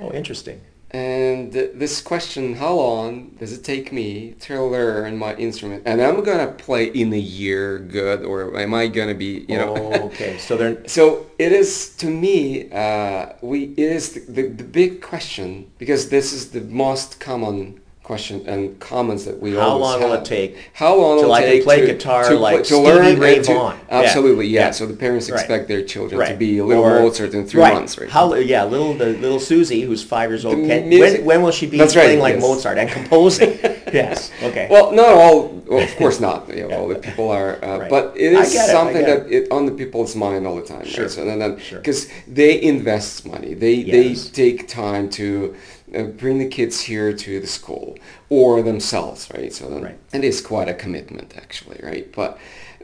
oh, 0.00 0.12
interesting. 0.12 0.62
And 0.96 1.52
this 1.52 2.00
question, 2.00 2.54
how 2.54 2.72
long 2.72 3.36
does 3.38 3.52
it 3.52 3.62
take 3.62 3.92
me 3.92 4.34
to 4.40 4.62
learn 4.62 5.18
my 5.18 5.34
instrument? 5.34 5.82
And 5.84 6.00
I'm 6.00 6.24
gonna 6.24 6.52
play 6.52 6.84
in 6.86 7.12
a 7.12 7.18
year, 7.18 7.78
good, 7.78 8.24
or 8.24 8.58
am 8.58 8.72
I 8.72 8.86
gonna 8.86 9.14
be, 9.14 9.44
you 9.46 9.58
know? 9.58 9.74
Oh, 9.76 10.06
okay. 10.06 10.38
So 10.38 10.56
they're 10.56 10.82
So 10.96 11.26
it 11.38 11.52
is 11.52 11.94
to 11.96 12.08
me. 12.08 12.70
Uh, 12.72 13.32
we 13.42 13.74
it 13.84 13.90
is 13.98 14.14
the, 14.14 14.20
the, 14.20 14.42
the 14.48 14.64
big 14.64 15.02
question 15.02 15.70
because 15.76 16.08
this 16.08 16.32
is 16.32 16.52
the 16.52 16.62
most 16.62 17.20
common 17.20 17.78
question 18.06 18.46
and 18.46 18.78
comments 18.78 19.24
that 19.24 19.36
we 19.40 19.54
How 19.54 19.70
always 19.70 19.80
long 19.80 20.00
will 20.00 20.12
it 20.12 20.24
take 20.24 20.56
How 20.74 20.94
long 20.94 21.16
will 21.16 21.34
it 21.34 21.40
take 21.40 21.64
play 21.64 21.80
to, 21.80 21.86
guitar 21.88 22.28
to, 22.28 22.36
like 22.36 22.62
to 22.66 22.78
learn 22.78 23.18
Ray 23.18 23.40
Vaughan? 23.40 23.76
Absolutely, 23.90 24.46
yeah. 24.46 24.66
Yeah. 24.66 24.70
So 24.70 24.86
the 24.86 24.94
parents 24.94 25.28
Right. 25.28 25.40
expect 25.40 25.66
their 25.66 25.82
children 25.82 26.24
to 26.30 26.36
be 26.36 26.58
a 26.58 26.64
little 26.64 26.84
Or- 26.84 27.00
Mozart 27.00 27.34
in 27.34 27.44
three 27.48 27.62
right. 27.62 27.74
months, 27.74 27.98
right? 27.98 28.08
How 28.08 28.32
yeah, 28.34 28.62
little 28.62 28.94
the 28.94 29.06
little 29.24 29.40
Susie 29.40 29.80
who's 29.80 30.04
five 30.04 30.30
years 30.30 30.44
old. 30.44 30.54
Can, 30.54 30.88
when 30.88 31.24
when 31.24 31.42
will 31.42 31.50
she 31.50 31.66
be 31.66 31.78
That's 31.78 31.96
right, 31.96 32.04
playing 32.04 32.20
like 32.20 32.34
yes. 32.36 32.42
Mozart 32.42 32.78
and 32.78 32.88
composing? 32.88 33.58
yes. 33.92 34.30
Okay. 34.40 34.68
Well, 34.70 34.92
not 34.92 35.08
all. 35.08 35.48
Well, 35.66 35.82
of 35.82 35.96
course 35.96 36.20
not. 36.20 36.48
You 36.56 36.68
know, 36.68 36.76
all 36.78 36.88
the 36.88 37.00
people 37.08 37.28
are, 37.30 37.58
uh, 37.64 37.78
Right. 37.78 37.90
but 37.90 38.04
it 38.16 38.32
is 38.34 38.52
get 38.52 38.68
it, 38.68 38.72
something 38.72 39.02
that 39.10 39.20
it 39.36 39.50
on 39.50 39.66
the 39.66 39.72
people's 39.72 40.14
mind 40.14 40.46
all 40.46 40.54
the 40.54 40.62
time. 40.62 40.84
Sure. 40.84 41.06
Right? 41.06 41.10
So 41.10 41.26
and 41.26 41.40
then 41.42 41.58
Sure. 41.58 41.80
because 41.80 42.06
they 42.28 42.62
invest 42.62 43.26
money, 43.26 43.52
they 43.54 43.74
Yes. 43.74 44.28
they 44.30 44.42
take 44.44 44.68
time 44.68 45.08
to 45.18 45.56
Uh, 45.94 46.02
bring 46.02 46.38
the 46.38 46.48
kids 46.48 46.80
here 46.80 47.12
to 47.12 47.38
the 47.40 47.46
school 47.46 47.96
or 48.28 48.60
themselves, 48.62 49.28
right? 49.34 49.52
So 49.52 49.68
then 49.70 49.82
Right. 49.82 49.98
it 50.12 50.24
is 50.24 50.40
quite 50.40 50.68
a 50.68 50.74
commitment, 50.74 51.34
actually, 51.36 51.78
right? 51.80 52.10
But 52.12 52.38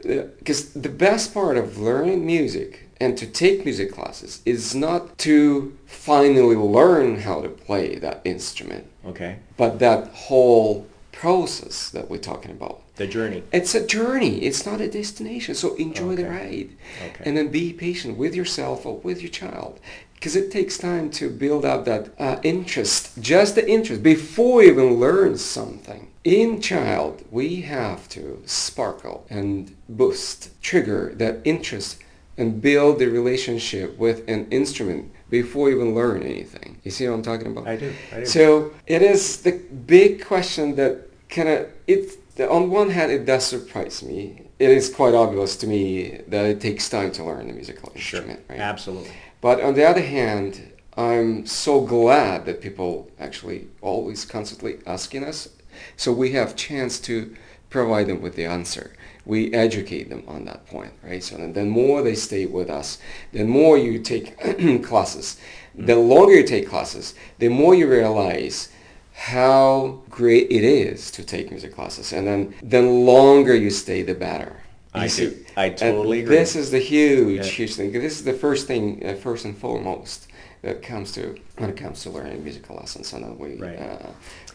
uh, 0.09 0.23
because 0.39 0.69
the 0.73 0.89
best 0.89 1.33
part 1.33 1.57
of 1.57 1.77
learning 1.77 2.25
music 2.25 2.87
and 3.01 3.17
to 3.17 3.27
take 3.27 3.65
music 3.65 3.91
classes 3.91 4.41
is 4.45 4.73
not 4.73 5.17
to 5.17 5.77
finally 5.85 6.55
learn 6.55 7.19
how 7.21 7.41
to 7.41 7.49
play 7.49 7.95
that 7.99 8.21
instrument, 8.23 8.85
Okay. 9.05 9.35
but 9.57 9.79
that 9.79 10.07
whole 10.13 10.87
process 11.11 11.89
that 11.89 12.09
we're 12.09 12.17
talking 12.31 12.51
about. 12.51 12.81
The 12.95 13.07
journey. 13.07 13.43
It's 13.51 13.73
a 13.75 13.85
journey. 13.85 14.43
It's 14.43 14.65
not 14.65 14.79
a 14.79 14.87
destination. 14.87 15.55
So 15.55 15.75
enjoy 15.75 16.15
the 16.15 16.25
ride. 16.29 16.69
Okay. 17.07 17.23
And 17.25 17.35
then 17.35 17.47
be 17.47 17.73
patient 17.73 18.17
with 18.17 18.35
yourself 18.35 18.85
or 18.85 18.97
with 18.97 19.21
your 19.21 19.31
child. 19.31 19.79
Because 20.23 20.37
it 20.37 20.51
takes 20.51 20.77
time 20.77 21.09
to 21.19 21.29
build 21.29 21.65
up 21.65 21.83
that 21.83 22.11
uh, 22.17 22.39
interest, 22.43 23.21
just 23.21 23.55
the 23.55 23.69
interest, 23.69 24.01
before 24.01 24.63
you 24.63 24.71
even 24.71 24.97
learn 24.97 25.37
something. 25.37 26.13
In 26.23 26.61
child, 26.61 27.25
we 27.29 27.63
have 27.63 28.07
to 28.15 28.41
sparkle 28.45 29.25
and 29.29 29.75
boost, 29.89 30.61
trigger 30.61 31.11
that 31.15 31.41
interest 31.43 32.01
and 32.37 32.61
build 32.61 32.99
the 32.99 33.07
relationship 33.07 33.97
with 33.97 34.25
an 34.29 34.47
instrument 34.49 35.11
before 35.29 35.69
you 35.69 35.75
even 35.75 35.93
learn 35.93 36.23
anything. 36.23 36.79
You 36.85 36.91
see 36.91 37.05
what 37.05 37.15
I'm 37.15 37.21
talking 37.21 37.47
about? 37.47 37.67
I 37.67 37.75
do. 37.75 37.93
I 38.13 38.19
do. 38.21 38.25
So 38.25 38.71
it 38.87 39.01
is 39.01 39.41
the 39.41 39.51
big 39.51 40.23
question 40.23 40.77
that 40.77 41.01
kind 41.27 41.49
of 41.49 41.67
it. 41.85 42.17
On 42.39 42.71
one 42.71 42.91
hand, 42.91 43.11
it 43.11 43.25
does 43.25 43.45
surprise 43.45 44.01
me. 44.01 44.43
It 44.57 44.69
is 44.69 44.89
quite 44.89 45.15
obvious 45.15 45.57
to 45.57 45.67
me 45.67 46.21
that 46.29 46.45
it 46.45 46.61
takes 46.61 46.87
time 46.87 47.11
to 47.11 47.25
learn 47.25 47.49
a 47.49 47.53
musical 47.53 47.91
sure. 47.97 48.21
instrument, 48.21 48.39
right? 48.47 48.59
Absolutely. 48.59 49.11
But 49.43 49.59
on 49.59 49.73
the 49.73 49.83
other 49.83 50.01
hand, 50.01 50.71
I'm 50.95 51.45
so 51.45 51.81
glad 51.81 52.45
that 52.45 52.61
people 52.61 53.11
actually 53.19 53.67
always 53.81 54.23
constantly 54.23 54.77
asking 54.85 55.25
us, 55.25 55.49
so 55.97 56.13
we 56.13 56.31
have 56.31 56.55
chance 56.55 56.97
to 57.01 57.35
provide 57.69 58.07
them 58.07 58.21
with 58.21 58.37
the 58.37 58.45
answer. 58.45 58.93
We 59.25 59.53
educate 59.53 60.07
them 60.07 60.23
on 60.29 60.45
that 60.45 60.65
point, 60.67 60.93
right? 61.03 61.21
So 61.21 61.35
then 61.35 61.51
the 61.51 61.65
more 61.65 62.01
they 62.01 62.15
stay 62.15 62.45
with 62.45 62.69
us, 62.69 62.99
the 63.33 63.43
more 63.43 63.77
you 63.77 63.99
take 63.99 64.39
classes, 64.85 65.35
the 65.75 65.97
longer 65.97 66.35
you 66.35 66.47
take 66.47 66.69
classes, 66.69 67.13
the 67.39 67.49
more 67.49 67.75
you 67.75 67.89
realize 67.89 68.69
how 69.11 70.03
great 70.09 70.49
it 70.51 70.63
is 70.63 71.11
to 71.11 71.21
take 71.21 71.49
music 71.49 71.75
classes. 71.75 72.13
And 72.13 72.25
then 72.25 72.55
the 72.63 72.81
longer 72.81 73.53
you 73.53 73.71
stay, 73.71 74.03
the 74.03 74.15
better. 74.15 74.62
I 74.93 75.05
You 75.05 75.09
do. 75.11 75.35
I 75.57 75.69
totally 75.69 76.19
agree. 76.21 76.35
This 76.37 76.55
is 76.55 76.71
the 76.71 76.79
huge, 76.79 77.37
Yeah. 77.45 77.51
huge 77.51 77.75
thing. 77.75 77.91
This 77.91 78.13
is 78.19 78.23
the 78.23 78.33
first 78.33 78.67
thing, 78.67 79.01
uh, 79.05 79.13
first 79.15 79.45
and 79.45 79.57
foremost, 79.57 80.27
that 80.61 80.81
comes 80.81 81.11
to 81.13 81.35
when 81.57 81.69
it 81.69 81.75
comes 81.77 82.03
to 82.03 82.09
learning 82.09 82.43
musical 82.43 82.75
lessons, 82.75 83.11
and 83.13 83.23
then 83.23 83.37
we 83.37 83.55
Right. 83.55 83.79
uh, 83.79 84.07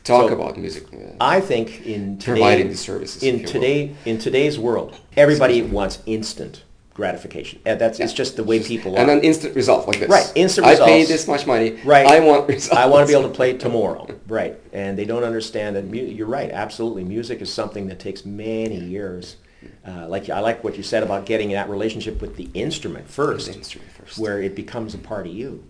talk 0.04 0.28
So, 0.28 0.34
about 0.34 0.56
music. 0.58 0.84
Uh, 0.92 1.12
I 1.20 1.40
think 1.40 1.86
in 1.86 2.18
today, 2.18 2.32
Providing 2.32 2.68
the 2.70 2.76
services, 2.76 3.22
in 3.22 3.38
you 3.38 3.44
will. 3.44 3.50
today 3.52 3.90
in 4.06 4.18
today's 4.18 4.58
world, 4.58 4.94
everybody 5.16 5.60
wants 5.62 5.98
instant 6.06 6.62
gratification. 6.94 7.58
Uh, 7.66 7.74
That's 7.76 8.00
it's 8.00 8.12
just 8.12 8.36
the 8.36 8.42
way 8.42 8.58
people 8.60 8.96
are. 8.96 9.00
and 9.00 9.10
an 9.10 9.20
instant 9.20 9.54
result 9.54 9.86
like 9.86 10.00
this. 10.00 10.08
Right, 10.08 10.32
instant 10.34 10.66
I 10.66 10.76
paid 10.76 11.06
this 11.08 11.28
much 11.28 11.46
money. 11.46 11.76
Right. 11.84 12.06
I 12.06 12.20
want 12.20 12.48
results. 12.48 12.74
I 12.76 12.86
want 12.86 13.06
to 13.06 13.12
be 13.12 13.16
able 13.18 13.28
to 13.28 13.34
play 13.34 13.52
tomorrow. 13.54 14.06
Right. 14.28 14.56
And 14.72 14.98
they 14.98 15.04
don't 15.04 15.22
understand 15.24 15.76
that 15.76 15.84
mu- 15.84 15.98
you're 15.98 16.26
right. 16.26 16.50
Absolutely. 16.50 17.04
Music 17.04 17.40
is 17.42 17.52
something 17.52 17.86
that 17.88 17.98
takes 18.00 18.24
many 18.24 18.76
years. 18.80 19.36
Uh, 19.86 20.06
like 20.08 20.28
I 20.30 20.40
like 20.40 20.62
what 20.62 20.76
you 20.76 20.82
said 20.82 21.02
about 21.02 21.26
getting 21.26 21.50
that 21.52 21.68
relationship 21.68 22.20
with 22.20 22.36
the 22.36 22.48
instrument 22.54 23.08
first, 23.08 23.48
instrument 23.48 23.90
first. 23.92 24.18
where 24.18 24.40
it 24.42 24.54
becomes 24.54 24.94
a 24.94 24.98
part 24.98 25.26
of 25.26 25.32
you, 25.32 25.64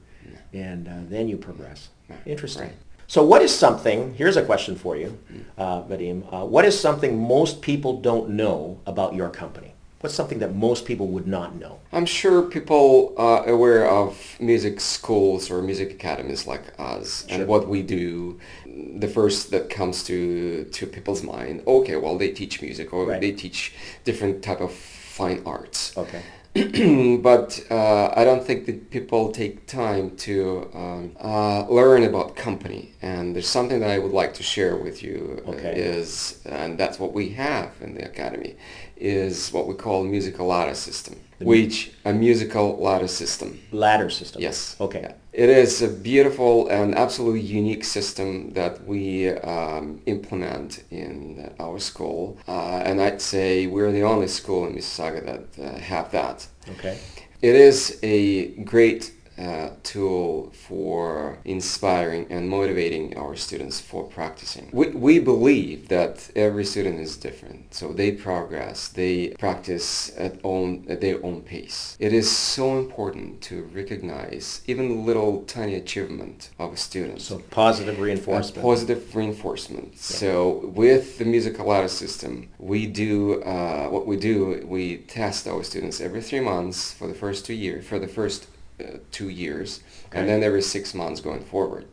and 0.52 0.88
uh, 0.88 0.92
then 1.08 1.28
you 1.28 1.36
progress. 1.36 1.88
Yeah, 2.08 2.16
Interesting. 2.26 2.64
right. 2.64 2.74
So, 3.06 3.24
what 3.24 3.40
is 3.40 3.54
something? 3.54 4.14
Here's 4.14 4.36
a 4.36 4.44
question 4.44 4.76
for 4.76 4.94
you, 4.96 5.18
uh, 5.56 5.82
Vadim. 5.84 6.22
Uh, 6.32 6.44
what 6.44 6.64
is 6.66 6.78
something 6.78 7.18
most 7.18 7.62
people 7.62 8.00
don't 8.00 8.30
know 8.30 8.80
about 8.86 9.14
your 9.14 9.30
company? 9.30 9.72
What's 10.00 10.14
something 10.14 10.38
that 10.38 10.54
most 10.54 10.84
people 10.84 11.08
would 11.08 11.26
not 11.26 11.56
know? 11.56 11.80
I'm 11.92 12.06
sure 12.06 12.42
people 12.42 13.14
are 13.16 13.44
aware 13.48 13.84
of 13.88 14.36
music 14.38 14.78
schools 14.80 15.50
or 15.50 15.60
music 15.60 15.90
academies 15.90 16.46
like 16.46 16.62
us 16.78 17.24
Sure. 17.26 17.40
and 17.40 17.48
what 17.48 17.66
we 17.68 17.82
do. 17.82 18.38
The 18.64 19.08
first 19.08 19.50
that 19.50 19.70
comes 19.70 20.04
to 20.04 20.64
to 20.72 20.86
people's 20.86 21.22
mind, 21.24 21.62
okay, 21.66 21.96
well 21.96 22.16
they 22.16 22.30
teach 22.30 22.62
music 22.62 22.92
or 22.92 23.06
Right. 23.06 23.20
they 23.20 23.32
teach 23.32 23.72
different 24.04 24.40
type 24.42 24.60
of 24.60 24.72
fine 24.72 25.42
arts. 25.44 25.96
Okay. 25.96 26.22
but 27.22 27.60
uh, 27.70 28.12
I 28.16 28.24
don't 28.24 28.42
think 28.44 28.66
that 28.66 28.90
people 28.90 29.30
take 29.32 29.66
time 29.66 30.16
to 30.16 30.68
um, 30.74 31.12
uh, 31.20 31.66
learn 31.68 32.02
about 32.04 32.34
company. 32.36 32.94
And 33.02 33.34
there's 33.34 33.48
something 33.48 33.80
that 33.80 33.90
I 33.90 33.98
would 33.98 34.12
like 34.12 34.34
to 34.34 34.42
share 34.42 34.74
with 34.76 35.02
you 35.02 35.42
uh, 35.46 35.50
Okay. 35.50 35.74
is, 35.76 36.40
and 36.46 36.78
that's 36.78 36.98
what 36.98 37.12
we 37.12 37.28
have 37.30 37.70
in 37.80 37.94
the 37.94 38.04
academy, 38.04 38.56
is 39.00 39.50
what 39.52 39.66
we 39.66 39.74
call 39.74 40.04
musical 40.04 40.46
ladder 40.46 40.74
system, 40.74 41.16
The 41.38 41.44
which 41.44 41.92
a 42.04 42.12
musical 42.12 42.76
ladder 42.78 43.08
system. 43.08 43.60
Ladder 43.72 44.10
system. 44.10 44.42
Yes. 44.42 44.76
Okay. 44.80 45.14
It 45.32 45.48
is 45.48 45.82
a 45.82 45.88
beautiful 45.88 46.68
and 46.68 46.94
absolutely 46.96 47.40
unique 47.40 47.84
system 47.84 48.50
that 48.54 48.84
we 48.84 49.28
um, 49.30 50.00
implement 50.06 50.82
in 50.90 51.52
our 51.60 51.78
school. 51.78 52.38
Uh, 52.48 52.82
and 52.84 53.00
I'd 53.00 53.22
say 53.22 53.66
we're 53.66 53.92
the 53.92 54.02
only 54.02 54.26
school 54.26 54.66
in 54.66 54.74
Mississauga 54.74 55.24
that 55.26 55.64
uh, 55.64 55.78
have 55.78 56.10
that. 56.10 56.46
Okay. 56.70 56.98
It 57.40 57.54
is 57.54 58.00
a 58.02 58.48
great 58.64 59.12
uh, 59.38 59.70
tool 59.82 60.50
for 60.50 61.38
inspiring 61.44 62.26
and 62.30 62.48
motivating 62.48 63.16
our 63.16 63.36
students 63.36 63.80
for 63.80 64.04
practicing. 64.04 64.68
We, 64.72 64.88
we 64.88 65.18
believe 65.18 65.88
that 65.88 66.30
every 66.34 66.64
student 66.64 67.00
is 67.00 67.16
different, 67.16 67.74
so 67.74 67.92
they 67.92 68.12
progress, 68.12 68.88
they 68.88 69.28
practice 69.38 70.12
at, 70.16 70.38
own, 70.44 70.86
at 70.88 71.00
their 71.00 71.24
own 71.24 71.42
pace. 71.42 71.96
It 71.98 72.12
is 72.12 72.30
so 72.30 72.78
important 72.78 73.40
to 73.42 73.64
recognize 73.74 74.62
even 74.66 74.88
the 74.88 75.02
little 75.02 75.42
tiny 75.42 75.74
achievement 75.74 76.50
of 76.58 76.72
a 76.72 76.76
student. 76.76 77.20
So 77.20 77.38
positive 77.50 78.00
reinforcement. 78.00 78.62
positive 78.62 79.14
reinforcement. 79.14 79.98
So 79.98 80.66
with 80.74 81.18
the 81.18 81.24
musical 81.24 81.66
ladder 81.66 81.88
system, 81.88 82.48
we 82.58 82.86
do 82.86 83.42
uh, 83.42 83.88
what 83.88 84.06
we 84.06 84.16
do. 84.16 84.64
We 84.66 84.98
test 84.98 85.46
our 85.46 85.62
students 85.62 86.00
every 86.00 86.22
three 86.22 86.40
months 86.40 86.92
for 86.92 87.06
the 87.06 87.14
first 87.14 87.46
two 87.46 87.54
years, 87.54 87.86
for 87.86 87.98
the 87.98 88.08
first 88.08 88.46
Uh, 88.80 88.98
two 89.10 89.28
years, 89.28 89.80
Okay. 90.06 90.20
and 90.20 90.28
then 90.28 90.42
every 90.44 90.62
six 90.62 90.94
months 90.94 91.20
going 91.20 91.40
forward. 91.44 91.86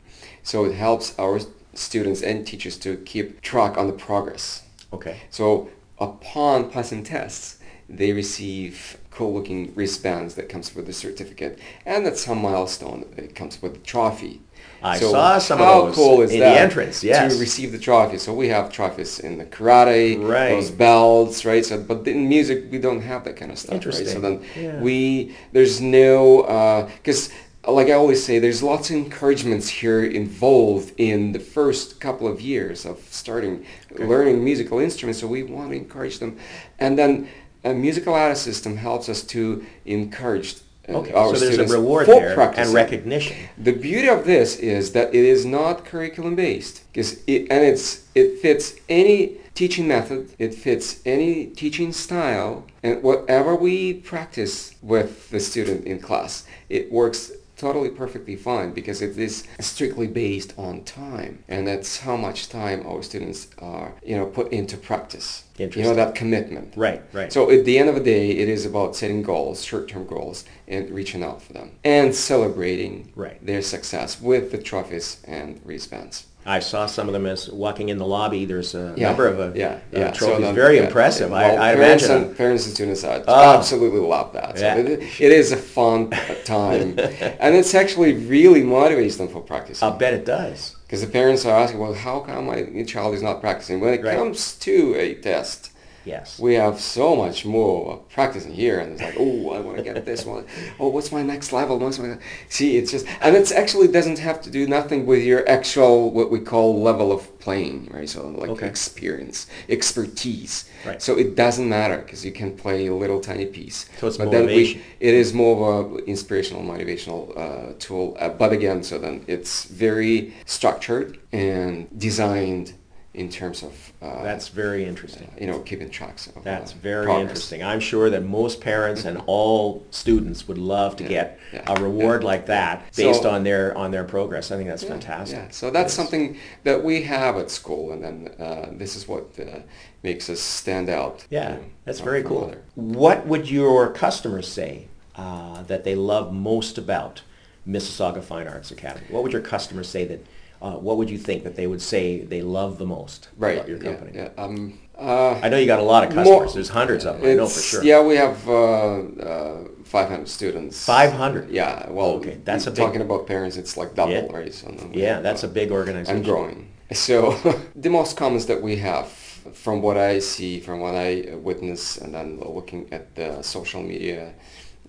So 0.44 0.66
it 0.66 0.76
helps 0.76 1.18
our 1.18 1.40
students 1.74 2.22
and 2.22 2.46
teachers 2.46 2.78
to 2.78 2.98
keep 2.98 3.42
track 3.42 3.76
on 3.76 3.88
the 3.88 3.94
progress. 3.94 4.62
Okay. 4.94 5.18
So 5.32 5.70
upon 6.00 6.70
passing 6.70 7.04
tests, 7.04 7.58
they 7.90 8.14
receive 8.14 8.98
cool-looking 9.16 9.74
wristbands 9.76 10.36
that 10.36 10.50
comes 10.50 10.76
with 10.76 10.86
the 10.86 10.94
certificate, 10.94 11.58
and 11.86 12.06
at 12.06 12.18
some 12.18 12.42
milestone, 12.42 13.06
it 13.18 13.34
comes 13.34 13.62
with 13.62 13.74
the 13.74 13.80
trophy. 13.80 14.42
I 14.82 15.00
So 15.00 15.12
saw 15.12 15.40
some 15.40 15.62
of 15.62 15.66
how 15.68 15.86
those 15.86 15.96
cool 15.96 16.22
is 16.22 16.32
in 16.32 16.40
the 16.40 16.46
entrance, 16.46 17.04
yes. 17.04 17.34
To 17.34 17.40
receive 17.40 17.72
the 17.72 17.80
trophy. 17.80 18.18
So 18.18 18.34
we 18.34 18.50
have 18.50 18.72
trophies 18.72 19.20
in 19.20 19.38
the 19.38 19.46
karate, 19.46 20.22
Right. 20.22 20.50
those 20.50 20.70
belts, 20.70 21.46
right? 21.46 21.66
So, 21.66 21.80
but 21.80 22.08
in 22.08 22.28
music, 22.28 22.66
we 22.72 22.78
don't 22.78 23.02
have 23.02 23.24
that 23.24 23.38
kind 23.38 23.52
of 23.52 23.58
stuff, 23.58 23.86
right? 23.86 24.08
So 24.08 24.20
then 24.20 24.42
Yeah. 24.56 24.80
we, 24.82 25.36
there's 25.54 25.82
no, 25.82 26.42
uh, 26.42 26.90
because 26.98 27.30
like 27.68 27.88
I 27.88 27.94
always 27.94 28.24
say, 28.24 28.38
there's 28.38 28.62
lots 28.62 28.90
of 28.92 28.96
encouragements 28.98 29.68
here 29.70 30.04
involved 30.06 30.94
in 30.98 31.32
the 31.32 31.40
first 31.40 32.00
couple 32.00 32.28
of 32.28 32.40
years 32.40 32.86
of 32.86 33.00
starting 33.10 33.66
learning 33.98 34.44
musical 34.44 34.78
instruments. 34.80 35.20
So 35.20 35.28
we 35.28 35.42
want 35.42 35.72
to 35.72 35.76
encourage 35.76 36.20
them, 36.20 36.38
and 36.78 36.98
then 37.00 37.28
a 37.66 37.74
musical 37.74 38.14
ladder 38.14 38.36
system 38.36 38.78
helps 38.78 39.10
us 39.10 39.22
to 39.24 39.66
encourage 39.86 40.56
uh, 40.88 40.94
Okay. 41.00 41.14
our 41.14 41.34
So 41.34 41.40
there's 41.40 41.42
a 41.42 41.54
students 41.54 41.74
reward 41.74 42.06
for 42.06 42.14
there 42.14 42.40
and 42.40 42.74
recognition. 42.74 43.36
The 43.58 43.74
beauty 43.74 44.08
of 44.08 44.24
this 44.24 44.58
is 44.58 44.92
that 44.92 45.08
it 45.16 45.26
is 45.26 45.44
not 45.44 45.84
curriculum 45.84 46.36
based, 46.36 46.84
because 46.94 47.24
it 47.26 47.48
and 47.50 47.64
it's 47.64 48.06
it 48.14 48.40
fits 48.40 48.76
any 48.88 49.38
teaching 49.56 49.88
method, 49.88 50.30
it 50.38 50.54
fits 50.54 51.02
any 51.06 51.48
teaching 51.48 51.92
style, 51.92 52.66
and 52.84 53.02
whatever 53.02 53.56
we 53.56 53.94
practice 53.94 54.76
with 54.82 55.30
the 55.32 55.40
student 55.40 55.86
in 55.86 56.00
class, 56.00 56.46
it 56.70 56.92
works 56.92 57.32
totally 57.58 57.90
perfectly 57.90 58.36
fine 58.36 58.74
because 58.74 59.02
it 59.02 59.18
is 59.18 59.46
strictly 59.60 60.08
based 60.08 60.54
on 60.58 60.84
time 60.84 61.44
and 61.48 61.68
that's 61.68 62.00
how 62.00 62.16
much 62.18 62.50
time 62.50 62.86
our 62.86 63.02
students 63.02 63.48
are 63.60 63.94
you 64.06 64.16
know 64.16 64.26
put 64.26 64.52
into 64.52 64.76
practice 64.78 65.44
you 65.58 65.68
know 65.84 65.94
that 65.96 66.16
commitment 66.16 66.74
Right. 66.76 67.02
Right. 67.14 67.32
so 67.32 67.50
at 67.50 67.64
the 67.66 67.80
end 67.80 67.88
of 67.90 67.96
the 67.96 68.02
day, 68.02 68.32
it 68.32 68.50
is 68.50 68.66
about 68.66 68.96
setting 68.96 69.22
goals, 69.22 69.64
short-term 69.64 70.06
goals, 70.06 70.44
and 70.68 70.90
reaching 70.90 71.24
out 71.24 71.42
for 71.42 71.54
them, 71.54 71.72
and 71.84 72.14
celebrating 72.14 73.12
Right. 73.16 73.44
their 73.46 73.62
success 73.62 74.20
with 74.22 74.52
the 74.52 74.58
trophies 74.58 75.18
and 75.26 75.62
wristbands. 75.64 76.26
I 76.48 76.60
saw 76.60 76.86
some 76.86 77.08
of 77.08 77.14
them 77.14 77.26
as 77.26 77.50
walking 77.50 77.90
in 77.90 77.98
the 77.98 78.06
lobby. 78.06 78.46
There's 78.46 78.76
a 78.76 78.94
Yeah, 78.96 79.08
number 79.08 79.28
of 79.28 79.40
uh, 79.40 79.52
yeah, 79.56 79.68
uh, 79.68 79.80
yeah. 79.92 80.12
So 80.12 80.28
trophies. 80.38 80.54
Very 80.54 80.78
yeah, 80.78 80.84
impressive. 80.86 81.32
yeah. 81.32 81.36
I, 81.36 81.42
Well, 81.48 81.62
I'd 81.64 81.76
parents 81.76 82.06
imagine. 82.06 82.28
and 82.28 82.38
parents 82.38 82.66
and 82.66 82.76
students 82.76 83.04
uh, 83.04 83.24
Oh. 83.28 83.58
absolutely 83.58 84.00
love 84.02 84.32
that. 84.34 84.58
So 84.60 84.64
Yeah. 84.64 84.76
it, 84.76 85.00
it 85.20 85.32
is 85.32 85.52
a 85.52 85.58
fun 85.58 86.12
time, 86.46 87.00
and 87.40 87.56
it's 87.56 87.74
actually 87.74 88.14
really 88.14 88.62
motivates 88.62 89.18
them 89.18 89.28
for 89.28 89.42
practicing. 89.42 89.84
I'll 89.88 89.98
bet 89.98 90.14
it 90.14 90.24
does. 90.26 90.76
Because 90.86 91.02
the 91.02 91.08
parents 91.08 91.46
are 91.48 91.58
asking, 91.60 91.80
well, 91.80 91.96
how 91.96 92.20
come 92.20 92.46
my 92.46 92.84
child 92.84 93.16
is 93.16 93.24
not 93.24 93.42
practicing? 93.42 93.80
When 93.80 93.94
it 93.96 94.04
Right. 94.04 94.16
comes 94.16 94.54
to 94.60 94.94
a 94.96 95.16
test, 95.16 95.72
Yes. 96.06 96.40
we 96.40 96.54
have 96.56 96.80
so 96.80 97.16
much 97.16 97.46
more 97.46 97.98
practicing 98.14 98.54
here, 98.54 98.80
and 98.80 98.94
it's 98.94 99.02
like, 99.02 99.16
oh, 99.18 99.52
I 99.52 99.60
want 99.60 99.78
to 99.78 99.84
get 99.84 100.06
this 100.06 100.26
one. 100.26 100.46
Oh, 100.80 100.90
what's 100.90 101.12
my 101.12 101.24
next 101.24 101.52
level? 101.52 101.80
What's 101.80 102.00
my 102.00 102.18
see? 102.50 102.78
It's 102.78 102.92
just, 102.92 103.06
and 103.22 103.36
it 103.36 103.52
actually 103.52 103.88
doesn't 103.88 104.20
have 104.20 104.42
to 104.44 104.50
do 104.52 104.68
nothing 104.68 105.06
with 105.06 105.24
your 105.24 105.48
actual 105.50 106.12
what 106.12 106.32
we 106.32 106.40
call 106.40 106.82
level 106.82 107.12
of 107.12 107.40
playing, 107.40 107.90
right? 107.92 108.10
So 108.10 108.28
like 108.30 108.50
Okay. 108.52 108.68
experience, 108.68 109.48
expertise. 109.70 110.70
Right. 110.86 111.02
So 111.02 111.18
it 111.18 111.36
doesn't 111.36 111.68
matter 111.68 111.98
because 111.98 112.24
you 112.24 112.32
can 112.32 112.56
play 112.56 112.88
a 112.88 112.94
little 112.94 113.20
tiny 113.20 113.46
piece. 113.46 113.90
So 114.00 114.08
it's 114.08 114.18
but 114.18 114.32
then 114.32 114.46
motivation. 114.46 114.82
we, 115.00 115.08
it 115.08 115.14
is 115.14 115.34
more 115.34 115.54
of 115.80 115.92
a 115.94 115.96
inspirational, 116.06 116.62
motivational 116.64 117.24
uh, 117.38 117.74
tool. 117.80 118.16
Uh, 118.20 118.30
but 118.30 118.52
again, 118.54 118.84
so 118.84 118.98
then 119.00 119.24
it's 119.28 119.66
very 119.66 120.34
structured 120.46 121.18
and 121.32 121.88
designed 122.00 122.74
in 123.16 123.30
terms 123.30 123.64
of 123.64 123.94
uh, 124.02 124.22
That's 124.24 124.50
very 124.50 124.86
interesting. 124.86 125.32
you 125.40 125.48
know, 125.48 125.60
keeping 125.60 125.90
tracks 125.90 126.28
of. 126.28 126.44
That's 126.44 126.74
uh, 126.74 126.78
very 126.82 127.06
progress. 127.06 127.22
interesting. 127.22 127.64
I'm 127.64 127.80
sure 127.80 128.10
that 128.10 128.24
most 128.26 128.60
parents 128.62 129.06
and 129.06 129.22
all 129.26 129.86
students 129.90 130.48
would 130.48 130.58
love 130.58 130.98
to 130.98 131.04
Yeah, 131.04 131.10
get 131.10 131.40
yeah, 131.54 131.64
a 131.74 131.82
reward 131.82 132.22
yeah. 132.22 132.28
like 132.28 132.46
that 132.48 132.94
based 132.96 133.24
So- 133.24 133.30
on 133.30 133.44
their 133.44 133.76
on 133.78 133.92
their 133.92 134.04
progress. 134.04 134.52
I 134.52 134.58
think 134.58 134.68
that's 134.70 134.84
fantastic. 134.84 135.38
Yeah, 135.38 135.50
so 135.52 135.72
that's 135.72 135.94
something 135.94 136.38
that 136.64 136.84
we 136.84 137.04
have 137.04 137.38
at 137.38 137.50
school, 137.50 137.92
and 137.94 138.04
then 138.04 138.30
uh, 138.40 138.70
this 138.74 138.96
is 138.96 139.08
what 139.08 139.28
uh, 139.40 139.60
makes 140.04 140.30
us 140.30 140.40
stand 140.42 140.90
out. 140.90 141.26
Yeah, 141.30 141.54
you 141.54 141.56
know, 141.58 141.64
that's 141.86 142.02
very 142.02 142.24
cool. 142.24 142.44
other. 142.46 142.62
What 142.76 143.26
would 143.28 143.50
your 143.50 143.92
customers 143.92 144.48
say 144.48 144.88
uh, 145.16 145.64
that 145.64 145.86
they 145.86 145.96
love 145.96 146.34
most 146.34 146.78
about 146.78 147.22
Mississauga 147.66 148.22
Fine 148.22 148.48
Arts 148.50 148.72
Academy? 148.72 149.06
What 149.10 149.24
would 149.24 149.32
your 149.32 149.42
customers 149.42 149.88
say 149.88 150.04
that? 150.06 150.26
Uh, 150.66 150.72
what 150.78 150.98
would 150.98 151.12
you 151.12 151.18
think 151.20 151.44
that 151.44 151.56
they 151.56 151.68
would 151.68 151.82
say 151.82 152.22
they 152.22 152.42
love 152.42 152.80
the 152.80 152.86
most 152.88 153.30
Right. 153.38 153.56
about 153.58 153.70
your 153.70 153.78
company? 153.78 154.14
Yeah. 154.16 154.30
Um, 154.36 154.80
uh, 154.98 155.40
I 155.44 155.50
know 155.50 155.58
you 155.60 155.68
got 155.68 155.78
a 155.80 155.84
lot 155.94 156.04
of 156.04 156.10
customers. 156.10 156.28
More- 156.28 156.48
There's 156.56 156.70
hundreds 156.70 157.06
of 157.06 157.22
them. 157.22 157.30
I 157.30 157.36
know 157.36 157.46
for 157.46 157.60
sure. 157.62 157.84
Yeah, 157.84 158.02
we 158.02 158.16
have 158.16 158.50
uh, 158.50 158.98
uh, 159.32 159.58
500 159.84 160.28
students. 160.28 160.84
500? 160.84 161.52
Yeah. 161.52 161.88
Well, 161.92 162.14
Okay, 162.14 162.38
that's 162.44 162.66
a 162.66 162.72
big- 162.72 162.78
talking 162.84 163.02
about 163.02 163.28
parents. 163.28 163.58
It's 163.58 163.78
like 163.78 163.94
double, 163.94 164.14
Yeah. 164.14 164.26
right? 164.40 164.52
So 164.52 164.74
Yeah, 164.92 165.20
that's 165.22 165.44
uh, 165.44 165.48
a 165.50 165.52
big 165.52 165.70
organization. 165.72 166.16
and 166.16 166.26
growing. 166.26 166.68
So 166.94 167.36
the 167.76 167.90
most 167.90 168.18
comments 168.18 168.46
that 168.46 168.60
we 168.64 168.78
have 168.78 169.08
from 169.54 169.84
what 169.84 169.98
I 169.98 170.18
see, 170.18 170.60
from 170.62 170.80
what 170.80 170.96
I 170.96 171.36
witness, 171.50 171.98
and 172.02 172.12
then 172.16 172.40
looking 172.40 172.88
at 172.92 173.14
the 173.16 173.44
social 173.44 173.84
media 173.84 174.34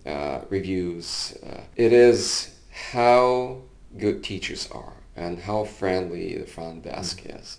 uh, 0.07 0.39
reviews, 0.49 1.37
uh, 1.47 1.61
it 1.77 1.93
is 1.93 2.49
how 2.95 3.59
good 3.99 4.23
teachers 4.23 4.69
are 4.73 4.95
and 5.17 5.39
how 5.41 5.65
friendly 5.65 6.37
the 6.39 6.47
front 6.47 6.83
desk 6.85 7.23
Mm-hmm. 7.23 7.39
is. 7.39 7.59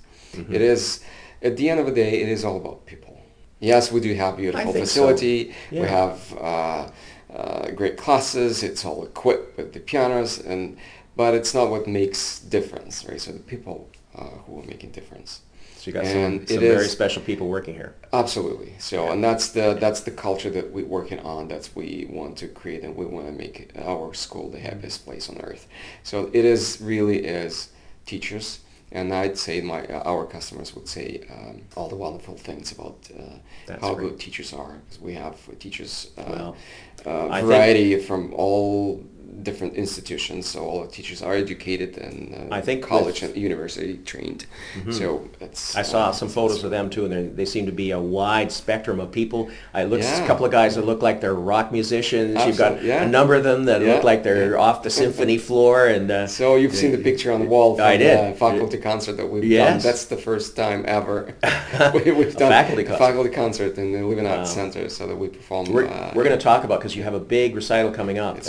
It 0.55 0.61
is, 0.61 1.03
at 1.41 1.55
the 1.57 1.69
end 1.69 1.79
of 1.79 1.85
the 1.85 1.93
day, 1.93 2.21
it 2.21 2.29
is 2.29 2.43
all 2.45 2.57
about 2.57 2.85
people. 2.85 3.19
Yes, 3.59 3.91
we 3.91 3.99
do 3.99 4.13
have 4.13 4.37
beautiful 4.37 4.71
think 4.73 4.85
so. 4.87 5.07
facility. 5.07 5.55
Yeah. 5.71 5.81
We 5.81 5.87
have 5.87 6.37
uh, 6.39 6.89
uh, 7.33 7.71
great 7.71 7.97
classes. 7.97 8.61
It's 8.61 8.85
all 8.85 9.03
equipped 9.03 9.57
with 9.57 9.73
the 9.73 9.79
pianos, 9.79 10.37
and 10.39 10.77
but 11.15 11.33
it's 11.33 11.53
not 11.53 11.69
what 11.71 11.87
makes 11.87 12.39
difference, 12.39 13.03
right? 13.05 13.19
So 13.19 13.31
the 13.31 13.39
people 13.39 13.89
uh, 14.15 14.25
who 14.45 14.59
are 14.59 14.65
making 14.65 14.91
difference. 14.91 15.41
So 15.87 15.99
you 15.99 16.03
got 16.03 16.05
And 16.05 16.39
some, 16.41 16.47
some 16.57 16.59
very 16.59 16.85
is- 16.85 16.91
special 16.91 17.21
people 17.21 17.47
working 17.47 17.73
here. 17.73 17.95
Absolutely. 18.11 18.73
So, 18.79 19.11
and 19.11 19.23
that's 19.23 19.49
the 19.49 19.77
that's 19.79 20.01
the 20.01 20.11
culture 20.11 20.49
that 20.49 20.71
we're 20.71 20.85
working 20.85 21.19
on. 21.19 21.47
That's 21.47 21.73
we 21.75 22.07
want 22.09 22.37
to 22.39 22.47
create, 22.47 22.83
and 22.83 22.95
we 22.95 23.05
want 23.05 23.27
to 23.27 23.31
make 23.33 23.71
our 23.77 24.13
school 24.13 24.49
the 24.49 24.59
happiest 24.59 25.05
place 25.05 25.29
on 25.29 25.37
earth. 25.41 25.67
So 26.03 26.29
it 26.33 26.43
is 26.45 26.79
really 26.81 27.19
is 27.25 27.69
teachers, 28.05 28.59
and 28.91 29.13
I'd 29.13 29.37
say 29.37 29.61
my 29.61 29.85
our 29.87 30.25
customers 30.25 30.75
would 30.75 30.87
say 30.89 31.21
um, 31.31 31.61
all 31.77 31.87
the 31.89 31.95
wonderful 31.95 32.35
things 32.35 32.71
about 32.73 32.97
uh, 33.17 33.75
how 33.79 33.93
great. 33.95 34.09
good 34.09 34.19
teachers 34.19 34.51
are. 34.53 34.73
'Cause 34.89 34.99
we 35.01 35.13
have 35.13 35.35
teachers 35.59 36.09
uh, 36.17 36.23
Well, 36.29 36.57
uh, 37.05 37.27
I 37.29 37.39
think- 37.39 37.47
variety 37.47 37.99
from 37.99 38.33
all 38.33 39.03
different 39.43 39.75
institutions. 39.75 40.47
So 40.47 40.63
all 40.65 40.81
the 40.81 40.87
teachers 40.91 41.21
are 41.21 41.33
educated 41.33 41.97
and 41.97 42.33
uh, 42.51 42.55
I 42.55 42.61
think 42.61 42.83
college 42.83 43.21
and 43.23 43.35
university 43.35 43.97
trained. 44.05 44.45
Mhm. 44.79 44.93
So 44.93 45.29
it's 45.41 45.75
I 45.75 45.81
saw 45.83 46.09
uh, 46.09 46.11
some 46.11 46.29
photos 46.29 46.63
of 46.63 46.71
them 46.71 46.89
too, 46.89 47.03
and 47.05 47.13
they- 47.13 47.27
they 47.37 47.45
seem 47.45 47.65
to 47.65 47.71
be 47.71 47.91
a 47.91 47.99
wide 47.99 48.51
spectrum 48.51 48.99
of 48.99 49.11
people. 49.11 49.49
I 49.73 49.83
looked 49.83 50.03
at 50.05 50.23
a 50.23 50.27
couple 50.27 50.45
of 50.45 50.51
guys 50.51 50.75
that 50.75 50.85
look 50.85 51.01
like 51.01 51.21
they're 51.21 51.33
rock 51.33 51.71
musicians. 51.71 52.43
You've 52.45 52.57
got 52.57 52.83
yeah. 52.83 53.03
a 53.03 53.07
number 53.07 53.35
of 53.35 53.43
them 53.43 53.65
that 53.65 53.81
Yeah, 53.81 53.93
look 53.95 54.03
like 54.03 54.23
they're 54.23 54.51
yeah. 54.51 54.57
off 54.65 54.81
the 54.83 54.89
symphony 54.89 55.37
floor, 55.37 55.87
and 55.87 56.09
uh, 56.09 56.27
So 56.27 56.55
you've 56.55 56.75
seen 56.75 56.91
the 56.91 56.97
picture 57.09 57.31
on 57.31 57.39
the 57.41 57.47
wall 57.47 57.75
from 57.75 57.85
I 57.85 57.97
did. 57.97 58.33
the 58.33 58.37
faculty 58.37 58.77
concert 58.77 59.13
that 59.17 59.27
we've 59.29 59.43
Yes. 59.43 59.83
done. 59.83 59.91
That's 59.91 60.05
the 60.05 60.17
first 60.17 60.55
time 60.55 60.83
ever 60.87 61.33
we, 61.93 62.11
we've 62.11 62.35
A 62.35 62.39
done 62.39 62.51
faculty 62.51 62.83
a 62.83 62.85
concert. 62.85 62.97
faculty 63.05 63.29
concert 63.29 63.77
in 63.77 63.91
the 63.91 64.03
Living 64.03 64.25
Arts 64.25 64.49
Wow. 64.55 64.69
Center, 64.71 64.89
so 64.89 65.05
that 65.07 65.15
we 65.15 65.27
perform. 65.27 65.71
we're, 65.71 65.85
uh, 65.87 66.11
we're 66.15 66.23
going 66.23 66.37
to 66.37 66.43
talk 66.43 66.63
about 66.63 66.79
because 66.79 66.95
you 66.95 67.03
have 67.03 67.13
a 67.13 67.19
big 67.19 67.55
recital 67.55 67.91
coming 67.91 68.17
up, 68.19 68.37
It's 68.37 68.47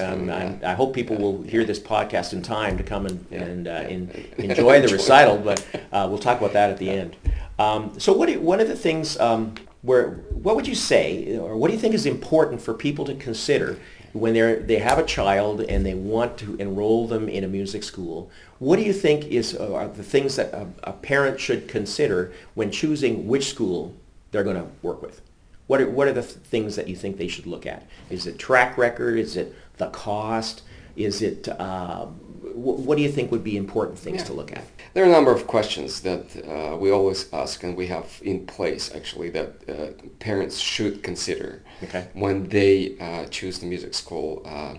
I, 0.69 0.75
hope 0.75 0.95
people 0.95 1.17
will 1.17 1.43
hear 1.43 1.65
this 1.65 1.79
podcast 1.79 2.33
in 2.33 2.43
time 2.43 2.77
to 2.79 2.85
come 2.85 3.07
and, 3.07 3.27
and 3.31 3.69
uh, 3.69 3.87
in, 3.89 4.11
enjoy 4.39 4.81
the 4.81 4.89
recital. 4.89 5.39
But 5.39 5.67
uh, 5.93 6.07
we'll 6.09 6.19
talk 6.19 6.39
about 6.39 6.53
that 6.53 6.71
at 6.71 6.79
the 6.79 6.91
end. 6.91 7.17
Um, 7.59 7.99
so, 7.99 8.13
what 8.13 8.29
do 8.29 8.41
one 8.41 8.61
of 8.61 8.69
the 8.69 8.77
things 8.77 9.19
um, 9.19 9.55
where 9.83 10.11
what 10.31 10.57
would 10.57 10.67
you 10.67 10.75
say, 10.75 11.37
or 11.39 11.57
what 11.57 11.69
do 11.69 11.75
you 11.75 11.81
think 11.81 11.95
is 11.95 12.07
important 12.07 12.61
for 12.61 12.75
people 12.75 13.05
to 13.05 13.15
consider 13.15 13.79
when 14.13 14.35
they're 14.35 14.61
they 14.61 14.79
have 14.79 14.99
a 14.99 15.05
child 15.05 15.61
and 15.63 15.85
they 15.85 15.95
want 15.95 16.39
to 16.39 16.57
enroll 16.57 17.07
them 17.07 17.29
in 17.29 17.45
a 17.45 17.49
music 17.49 17.83
school? 17.83 18.31
What 18.59 18.77
do 18.77 18.83
you 18.83 18.93
think 18.93 19.27
is 19.27 19.55
uh, 19.55 19.73
are 19.75 19.89
the 19.89 20.03
things 20.03 20.37
that 20.37 20.53
a, 20.53 20.69
a 20.85 20.93
parent 20.93 21.41
should 21.41 21.69
consider 21.69 22.33
when 22.55 22.71
choosing 22.71 23.27
which 23.29 23.51
school 23.51 23.95
they're 24.31 24.45
going 24.45 24.57
to 24.57 24.69
work 24.83 25.03
with? 25.03 25.23
What 25.69 25.81
are, 25.81 25.89
what 25.89 26.09
are 26.09 26.13
the 26.13 26.23
th- 26.23 26.35
things 26.35 26.75
that 26.77 26.89
you 26.89 26.97
think 26.97 27.17
they 27.19 27.29
should 27.29 27.47
look 27.47 27.67
at? 27.67 27.87
Is 28.11 28.27
it 28.27 28.39
track 28.39 28.77
record? 28.77 29.19
Is 29.19 29.37
it 29.37 29.55
the 29.77 29.89
cost? 29.91 30.63
Is 30.97 31.23
it, 31.23 31.47
uh, 31.49 32.07
wh- 32.07 32.79
what 32.87 32.97
do 32.97 33.03
you 33.03 33.13
think 33.17 33.31
would 33.31 33.45
be 33.45 33.57
important 33.57 33.99
things 33.99 34.21
Yeah. 34.23 34.29
to 34.29 34.33
look 34.33 34.51
at? 34.51 34.65
There 34.95 35.05
are 35.05 35.09
a 35.09 35.13
number 35.13 35.31
of 35.31 35.47
questions 35.47 36.01
that 36.01 36.25
uh, 36.37 36.77
we 36.77 36.91
always 36.91 37.21
ask, 37.33 37.63
and 37.63 37.77
we 37.77 37.87
have 37.89 38.09
in 38.23 38.47
place 38.47 38.91
actually 38.99 39.29
that 39.31 39.51
uh, 39.69 39.75
parents 40.19 40.57
should 40.59 41.03
consider 41.03 41.63
Okay. 41.85 42.05
when 42.15 42.49
they 42.49 42.97
uh, 42.99 43.27
choose 43.31 43.59
the 43.61 43.67
music 43.67 43.93
school. 43.95 44.43
Uh, 44.47 44.75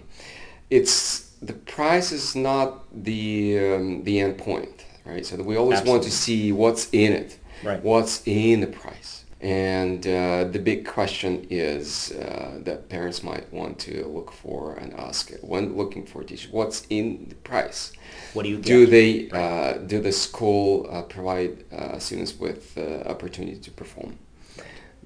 it's 0.69 1.29
the 1.41 1.53
price 1.53 2.11
is 2.11 2.35
not 2.35 2.69
the 2.91 3.59
um, 3.59 4.03
the 4.03 4.19
end 4.19 4.37
point, 4.37 4.85
right? 5.05 5.25
So 5.25 5.37
that 5.37 5.45
we 5.45 5.55
always 5.55 5.81
want 5.83 6.03
to 6.03 6.11
see 6.11 6.51
what's 6.51 6.89
in 6.91 7.13
it, 7.13 7.37
Right. 7.63 7.81
what's 7.83 8.21
in 8.25 8.59
the 8.61 8.67
price. 8.67 9.18
And 9.41 10.05
uh, 10.05 10.45
the 10.51 10.59
big 10.59 10.85
question 10.85 11.47
is 11.49 12.11
uh, 12.11 12.59
that 12.63 12.89
parents 12.89 13.23
might 13.23 13.51
want 13.53 13.79
to 13.79 14.05
look 14.05 14.33
for 14.33 14.73
and 14.75 14.93
ask 14.93 15.31
when 15.41 15.77
looking 15.77 16.05
for 16.05 16.21
a 16.21 16.25
teacher, 16.25 16.49
what's 16.51 16.85
in 16.89 17.27
the 17.29 17.35
price? 17.35 17.93
What 18.33 18.43
do 18.43 18.49
you 18.49 18.57
get? 18.57 18.65
Do 18.65 18.85
they 18.85 19.29
uh, 19.29 19.77
do 19.77 20.01
the 20.01 20.11
school 20.11 20.87
uh, 20.91 21.03
provide 21.03 21.63
uh, 21.71 21.99
students 21.99 22.37
with 22.37 22.77
uh, 22.77 23.09
opportunity 23.09 23.59
to 23.59 23.71
perform? 23.71 24.17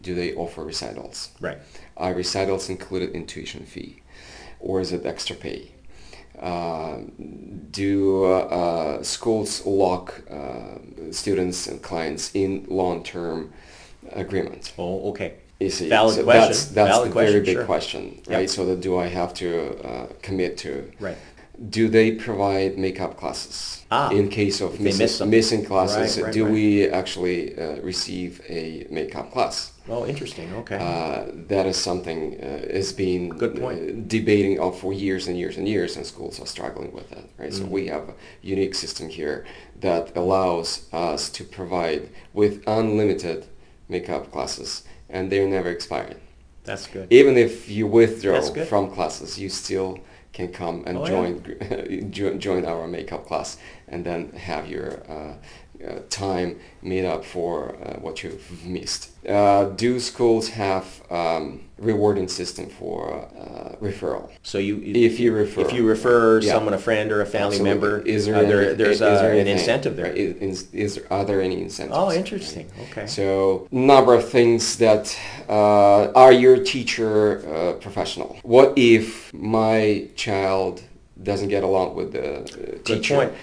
Do 0.02 0.16
they 0.16 0.34
offer 0.34 0.64
recitals? 0.66 1.30
Right. 1.40 1.60
Are 1.96 2.14
recitals 2.14 2.70
included 2.70 3.12
in 3.12 3.28
tuition 3.28 3.66
fee, 3.66 4.02
or 4.60 4.82
is 4.82 4.92
it 4.92 5.06
extra 5.06 5.36
pay? 5.36 5.72
Uh, 6.40 7.02
do 7.70 8.26
uh, 8.26 8.40
uh, 8.40 9.04
schools 9.04 9.64
lock 9.66 10.24
uh, 10.30 10.80
students 11.12 11.68
and 11.68 11.82
clients 11.84 12.34
in 12.34 12.66
long-term 12.68 13.54
agreements? 14.12 14.74
Oh, 14.78 15.10
okay. 15.12 15.34
You 15.60 15.70
see, 15.70 15.88
Valid 15.88 16.16
so 16.16 16.24
question. 16.24 16.42
That's, 16.42 16.66
that's 16.66 16.90
Valid 16.98 17.10
the 17.12 17.14
very 17.14 17.40
big 17.42 17.56
sure. 17.58 17.66
question, 17.66 18.22
Yep. 18.28 18.38
right? 18.38 18.50
So 18.50 18.66
that 18.66 18.82
do 18.82 18.98
I 18.98 19.08
have 19.08 19.34
to 19.36 19.50
uh, 19.88 20.08
commit 20.22 20.58
to? 20.60 20.92
Right. 21.00 21.18
Do 21.70 21.88
they 21.88 22.12
provide 22.12 22.78
makeup 22.78 23.16
classes? 23.16 23.86
Ah, 23.92 24.10
in 24.10 24.28
case 24.28 24.60
of 24.60 24.80
missing, 24.80 25.04
miss 25.04 25.22
missing 25.22 25.64
classes, 25.64 26.18
Right, 26.18 26.24
right, 26.26 26.34
do 26.34 26.44
right. 26.46 26.54
we 26.54 26.90
actually 26.90 27.56
uh, 27.58 27.76
receive 27.82 28.42
a 28.50 28.88
makeup 28.90 29.32
class? 29.32 29.72
Oh, 29.88 30.06
interesting. 30.06 30.52
Okay. 30.56 30.78
Uh, 30.78 31.32
that 31.48 31.66
is 31.68 31.78
something 31.78 32.40
uh, 32.42 32.80
is 32.80 32.92
being 32.92 33.30
Good 33.30 33.56
point. 33.62 33.80
uh, 33.80 33.94
debating 34.08 34.60
on 34.60 34.74
for 34.74 34.92
years 34.94 35.28
and 35.28 35.38
years 35.38 35.56
and 35.58 35.68
years, 35.68 35.96
and 35.96 36.06
schools 36.06 36.40
are 36.42 36.48
struggling 36.48 36.92
with 36.92 37.10
that. 37.12 37.26
Right. 37.38 37.54
So 37.54 37.64
Mm. 37.64 37.70
we 37.70 37.88
have 37.88 38.10
a 38.10 38.14
unique 38.42 38.74
system 38.76 39.08
here 39.10 39.46
that 39.80 40.12
allows 40.18 40.88
us 40.92 41.30
to 41.30 41.44
provide 41.44 42.10
with 42.34 42.64
unlimited 42.66 43.46
makeup 43.90 44.32
classes, 44.32 44.84
and 45.10 45.32
they're 45.32 45.48
never 45.48 45.70
expiring. 45.70 46.20
That's 46.64 46.88
good. 46.88 47.08
Even 47.12 47.38
if 47.38 47.70
you 47.70 47.88
withdraw 47.88 48.36
from 48.68 48.90
classes, 48.92 49.38
you 49.38 49.50
still 49.50 50.00
can 50.32 50.48
come 50.52 50.84
and 50.88 50.98
Oh, 50.98 51.06
join 51.06 52.10
jo- 52.12 52.38
join 52.38 52.66
our 52.66 52.88
makeup 52.88 53.26
class 53.28 53.58
and 53.88 54.04
then 54.06 54.32
have 54.32 54.68
your 54.70 55.04
uh, 55.10 55.34
uh, 55.88 56.00
time 56.10 56.60
made 56.82 57.06
up 57.06 57.24
for 57.26 57.76
uh, 57.84 58.00
what 58.00 58.24
you've 58.24 58.66
missed. 58.66 59.10
Uh, 59.28 59.66
do 59.66 60.00
schools 60.00 60.50
have 60.50 60.86
um, 61.10 61.62
rewarding 61.78 62.28
system 62.28 62.70
for 62.70 63.14
uh, 63.14 63.76
referral? 63.82 64.30
So 64.44 64.58
you, 64.58 64.82
If 64.84 65.20
you 65.20 65.34
refer. 65.34 65.62
if 65.62 65.72
you 65.74 65.88
refer 65.88 66.40
Yeah. 66.42 66.54
someone, 66.54 66.74
a 66.74 66.78
friend 66.78 67.12
or 67.12 67.22
a 67.22 67.26
family 67.26 67.56
Absolutely. 67.58 67.70
member, 67.70 68.00
is 68.08 68.26
there, 68.26 68.36
uh, 68.36 68.44
there- 68.44 68.74
there's 68.74 68.96
is 68.98 69.02
a, 69.02 69.06
there 69.06 69.34
an 69.34 69.48
incentive 69.48 69.96
there. 69.96 70.08
Is, 70.08 70.68
is, 70.74 71.00
are 71.10 71.24
there 71.26 71.42
any 71.42 71.62
incentives? 71.62 71.98
Oh, 71.98 72.12
interesting. 72.12 72.70
Okay. 72.92 73.08
So, 73.08 73.68
number 73.72 74.14
of 74.14 74.28
things 74.30 74.78
that 74.78 75.18
uh, 75.48 76.12
are 76.24 76.32
your 76.34 76.58
teacher 76.64 77.48
uh, 77.48 77.74
professional? 77.74 78.38
What 78.44 78.74
if 78.78 79.34
my 79.34 80.08
child 80.16 80.82
doesn't 81.22 81.50
get 81.50 81.64
along 81.64 81.96
with 81.96 82.12
the 82.14 82.40
uh, 82.42 82.78
teacher? 82.84 83.16
point. 83.16 83.34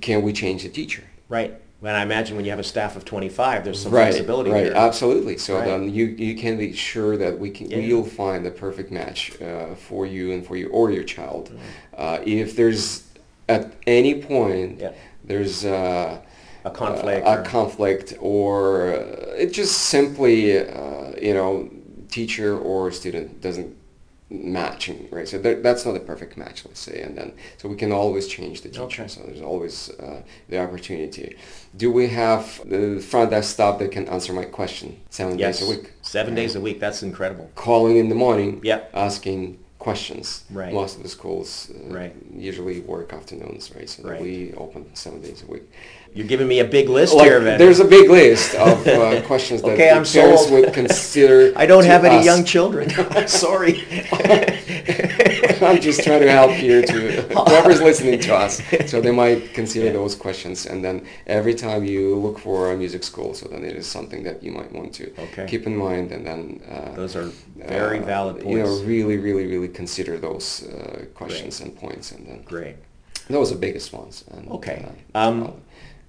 Can 0.00 0.22
we 0.22 0.32
change 0.32 0.62
the 0.62 0.68
teacher? 0.70 1.04
Right. 1.28 1.54
And 1.82 1.90
I 1.96 2.02
imagine 2.02 2.36
when 2.36 2.44
you 2.44 2.50
have 2.50 2.58
a 2.58 2.64
staff 2.64 2.96
of 2.96 3.04
25, 3.04 3.64
there's 3.64 3.82
some 3.82 3.92
right, 3.92 4.06
flexibility 4.08 4.50
right, 4.50 4.64
here. 4.64 4.72
absolutely. 4.74 5.36
So 5.38 5.56
Right. 5.56 5.66
then 5.66 5.90
you 5.92 6.06
you 6.06 6.34
can 6.34 6.56
be 6.56 6.72
sure 6.72 7.16
that 7.18 7.38
we 7.38 7.50
can 7.50 7.70
Yeah. 7.70 7.78
we'll 7.86 8.02
find 8.04 8.44
the 8.44 8.50
perfect 8.50 8.90
match 8.90 9.32
uh, 9.42 9.74
for 9.74 10.06
you 10.06 10.32
and 10.32 10.44
for 10.46 10.56
you 10.56 10.68
or 10.70 10.90
your 10.90 11.04
child. 11.04 11.50
Mm-hmm. 11.50 11.58
Uh, 11.96 12.18
if 12.24 12.56
there's 12.56 13.02
at 13.48 13.72
any 13.86 14.14
point 14.22 14.80
Yeah. 14.80 14.92
there's 15.24 15.64
uh, 15.64 16.18
A 16.64 16.70
conflict 16.70 17.26
a 17.26 17.38
or- 17.40 17.42
conflict, 17.44 18.14
or 18.20 18.94
uh, 18.94 19.42
it 19.42 19.52
just 19.52 19.74
simply 19.96 20.58
uh, 20.58 21.12
you 21.20 21.34
know 21.34 21.68
teacher 22.10 22.56
or 22.58 22.90
student 22.90 23.40
doesn't 23.42 23.76
matching 24.28 25.08
right 25.12 25.28
so 25.28 25.38
that, 25.38 25.62
that's 25.62 25.86
not 25.86 25.94
a 25.96 26.00
perfect 26.00 26.36
match 26.36 26.64
let's 26.66 26.80
say 26.80 27.00
and 27.00 27.16
then 27.16 27.32
so 27.58 27.68
we 27.68 27.76
can 27.76 27.92
always 27.92 28.26
change 28.26 28.62
the 28.62 28.68
teacher 28.68 28.82
Okay. 28.82 29.06
so 29.08 29.20
there's 29.22 29.40
always 29.40 29.88
uh, 30.00 30.20
the 30.48 30.58
opportunity 30.58 31.36
do 31.76 31.92
we 31.92 32.08
have 32.08 32.60
the 32.68 33.00
front 33.00 33.30
desk 33.30 33.54
staff 33.54 33.78
that 33.78 33.92
can 33.92 34.08
answer 34.08 34.32
my 34.32 34.44
question 34.44 34.98
seven 35.10 35.38
yes. 35.38 35.60
days 35.60 35.68
a 35.68 35.70
week 35.70 35.92
Seven 36.02 36.34
Right? 36.34 36.42
days 36.42 36.54
a 36.56 36.60
week. 36.60 36.78
That's 36.80 37.02
incredible. 37.02 37.50
calling 37.54 37.96
in 37.96 38.08
the 38.08 38.14
morning 38.16 38.60
Yep. 38.64 38.90
asking 38.94 39.58
questions 39.90 40.26
Right. 40.60 40.72
most 40.80 40.92
of 40.96 41.02
the 41.06 41.12
schools 41.18 41.48
uh, 41.70 41.94
Right. 41.98 42.12
usually 42.50 42.76
work 42.94 43.08
afternoons 43.18 43.64
right 43.76 43.88
so 43.94 43.98
Right. 44.02 44.20
we 44.26 44.34
open 44.64 44.80
seven 45.04 45.18
days 45.26 45.40
a 45.46 45.48
week 45.54 45.64
You're 46.16 46.30
giving 46.34 46.48
me 46.54 46.58
a 46.66 46.68
big 46.78 46.86
list 46.98 47.12
like, 47.14 47.26
here, 47.28 47.40
Van. 47.46 47.58
there's 47.62 47.80
a 47.88 47.90
big 47.98 48.06
list 48.20 48.48
of 48.68 48.76
uh, 48.86 49.20
questions 49.32 49.58
that 49.62 49.72
Okay, 49.74 49.88
parents 49.90 50.10
sold. 50.12 50.50
would 50.54 50.68
consider. 50.82 51.36
I 51.62 51.66
don't 51.72 51.84
have 51.94 52.02
any 52.10 52.18
ask. 52.20 52.30
young 52.30 52.42
children. 52.54 52.84
Sorry. 53.46 53.74
I'm 55.68 55.80
just 55.88 56.00
trying 56.06 56.22
to 56.28 56.32
help 56.40 56.52
here 56.66 56.80
to 56.92 56.98
whoever's 57.48 57.80
listening 57.90 58.18
to 58.26 58.30
us. 58.44 58.52
So 58.90 59.00
they 59.06 59.14
might 59.24 59.40
consider 59.60 59.88
those 60.00 60.14
questions, 60.26 60.58
and 60.70 60.78
then 60.86 60.96
every 61.38 61.54
time 61.54 61.80
you 61.84 62.02
look 62.26 62.38
for 62.46 62.58
a 62.72 62.76
music 62.82 63.02
school, 63.10 63.30
so 63.38 63.44
then 63.52 63.62
it 63.70 63.74
is 63.82 63.86
something 63.86 64.22
that 64.28 64.36
you 64.44 64.52
might 64.58 64.70
want 64.78 64.90
to 65.00 65.04
Okay. 65.26 65.44
keep 65.52 65.62
in 65.70 65.76
mind, 65.76 66.06
and 66.14 66.22
then 66.28 66.40
uh, 66.74 66.94
Those 67.02 67.14
are 67.20 67.28
very 67.80 67.98
uh, 68.00 68.14
valid 68.14 68.34
You 68.50 68.58
know, 68.62 68.72
really, 68.92 69.16
really, 69.26 69.46
really 69.54 69.68
consider 69.80 70.16
those 70.18 70.64
uh, 70.64 71.04
questions 71.14 71.60
and 71.60 71.76
points, 71.76 72.10
and 72.10 72.26
then 72.26 72.42
Great. 72.44 72.76
those 73.28 73.50
are 73.50 73.54
the 73.54 73.60
biggest 73.60 73.92
ones. 73.92 74.24
And, 74.32 74.48
Okay. 74.50 74.86
uh, 75.14 75.18
Um, 75.28 75.60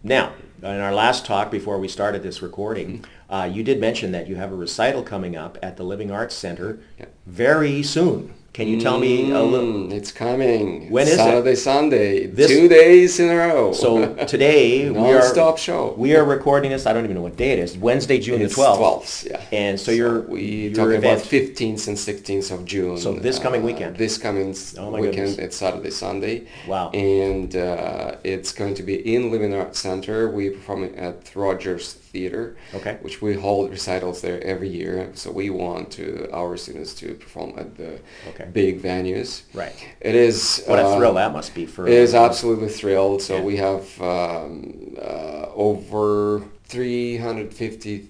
now, 0.04 0.32
in 0.64 0.80
our 0.88 0.94
last 0.94 1.26
talk 1.26 1.52
before 1.52 1.78
we 1.78 1.88
started 1.90 2.24
this 2.24 2.42
recording, 2.42 2.88
Mm-hmm. 3.00 3.34
uh, 3.36 3.46
you 3.46 3.64
did 3.64 3.80
mention 3.82 4.12
that 4.14 4.28
you 4.30 4.38
have 4.38 4.52
a 4.54 4.56
recital 4.56 5.04
coming 5.04 5.36
up 5.36 5.58
at 5.62 5.76
the 5.76 5.84
Living 5.84 6.12
Arts 6.12 6.34
Center 6.34 6.80
Yeah. 6.98 7.06
very 7.26 7.84
soon. 7.84 8.34
Can 8.58 8.68
you 8.68 8.80
tell 8.82 8.98
me 9.00 9.30
a 9.30 9.40
little? 9.40 9.72
Mm, 9.88 9.92
It's 9.92 10.12
coming. 10.12 10.90
When 10.90 11.06
is 11.08 11.14
it? 11.14 11.18
Saturday, 11.18 11.54
Sunday. 11.54 12.26
This- 12.26 12.50
Two 12.50 12.68
days 12.68 13.20
in 13.20 13.30
a 13.30 13.36
row. 13.38 13.72
So 13.72 14.16
today 14.34 14.90
we 14.90 14.98
are 14.98 15.20
Non-stop 15.20 15.60
show. 15.60 15.94
we 15.96 16.16
are 16.16 16.26
recording 16.26 16.72
this. 16.72 16.88
I 16.88 16.92
don't 16.94 17.04
even 17.04 17.16
know 17.18 17.22
what 17.22 17.38
day 17.38 17.52
it 17.52 17.60
is. 17.60 17.78
Wednesday, 17.78 18.18
June 18.20 18.42
It's 18.42 18.56
the 18.56 18.64
twelfth. 18.64 19.26
12th, 19.26 19.30
yeah. 19.30 19.42
And 19.56 19.80
so 19.80 19.92
you're 19.92 20.22
we 20.22 20.74
talking 20.74 20.94
event- 20.94 21.22
about 21.22 21.32
15th 21.32 21.88
and 21.88 21.96
16th 21.96 22.50
of 22.52 22.66
June. 22.66 22.98
So 22.98 23.14
this 23.14 23.38
coming 23.38 23.62
weekend? 23.62 23.96
This 23.96 24.18
coming 24.18 24.56
Oh 24.80 24.90
my 24.90 25.02
weekend. 25.02 25.16
goodness. 25.16 25.38
It's 25.38 25.58
Saturday, 25.58 25.92
Sunday. 25.92 26.48
Wow. 26.68 26.90
And 26.96 27.56
uh, 27.56 28.16
it's 28.24 28.52
going 28.54 28.74
to 28.74 28.82
be 28.82 28.96
in 29.14 29.30
Living 29.32 29.54
Arts 29.54 29.78
Center. 29.78 30.32
We 30.32 30.50
perform 30.50 30.84
it 30.86 30.96
at 30.96 31.36
Rogers 31.36 32.00
Theater. 32.18 32.56
Okay. 32.74 32.98
Which 33.06 33.22
we 33.22 33.36
hold 33.36 33.70
recitals 33.70 34.22
there 34.22 34.40
every 34.44 34.70
year. 34.70 35.12
So 35.14 35.28
we 35.42 35.48
want 35.52 35.92
to 35.98 36.06
our 36.34 36.58
students 36.58 36.92
to 37.02 37.08
perform 37.24 37.50
at 37.64 37.70
the 37.82 37.92
Okay. 38.30 38.48
big 38.62 38.74
venues. 38.82 39.30
Right. 39.54 39.76
It 40.02 40.16
is. 40.16 40.64
What 40.66 40.80
a 40.80 40.86
uh, 40.88 40.96
thrill 40.98 41.14
that 41.22 41.32
must 41.32 41.54
be 41.54 41.66
for. 41.74 41.88
it 41.88 41.94
is 41.94 42.14
absolutely 42.16 42.70
thrilled. 42.70 43.22
So 43.22 43.34
Yeah. 43.36 43.44
we 43.50 43.56
have 43.68 43.84
um, 44.02 44.98
uh, 45.00 45.68
over 45.68 46.42
350 46.66 48.10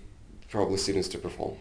probably 0.50 0.78
students 0.78 1.10
to 1.10 1.18
perform. 1.18 1.56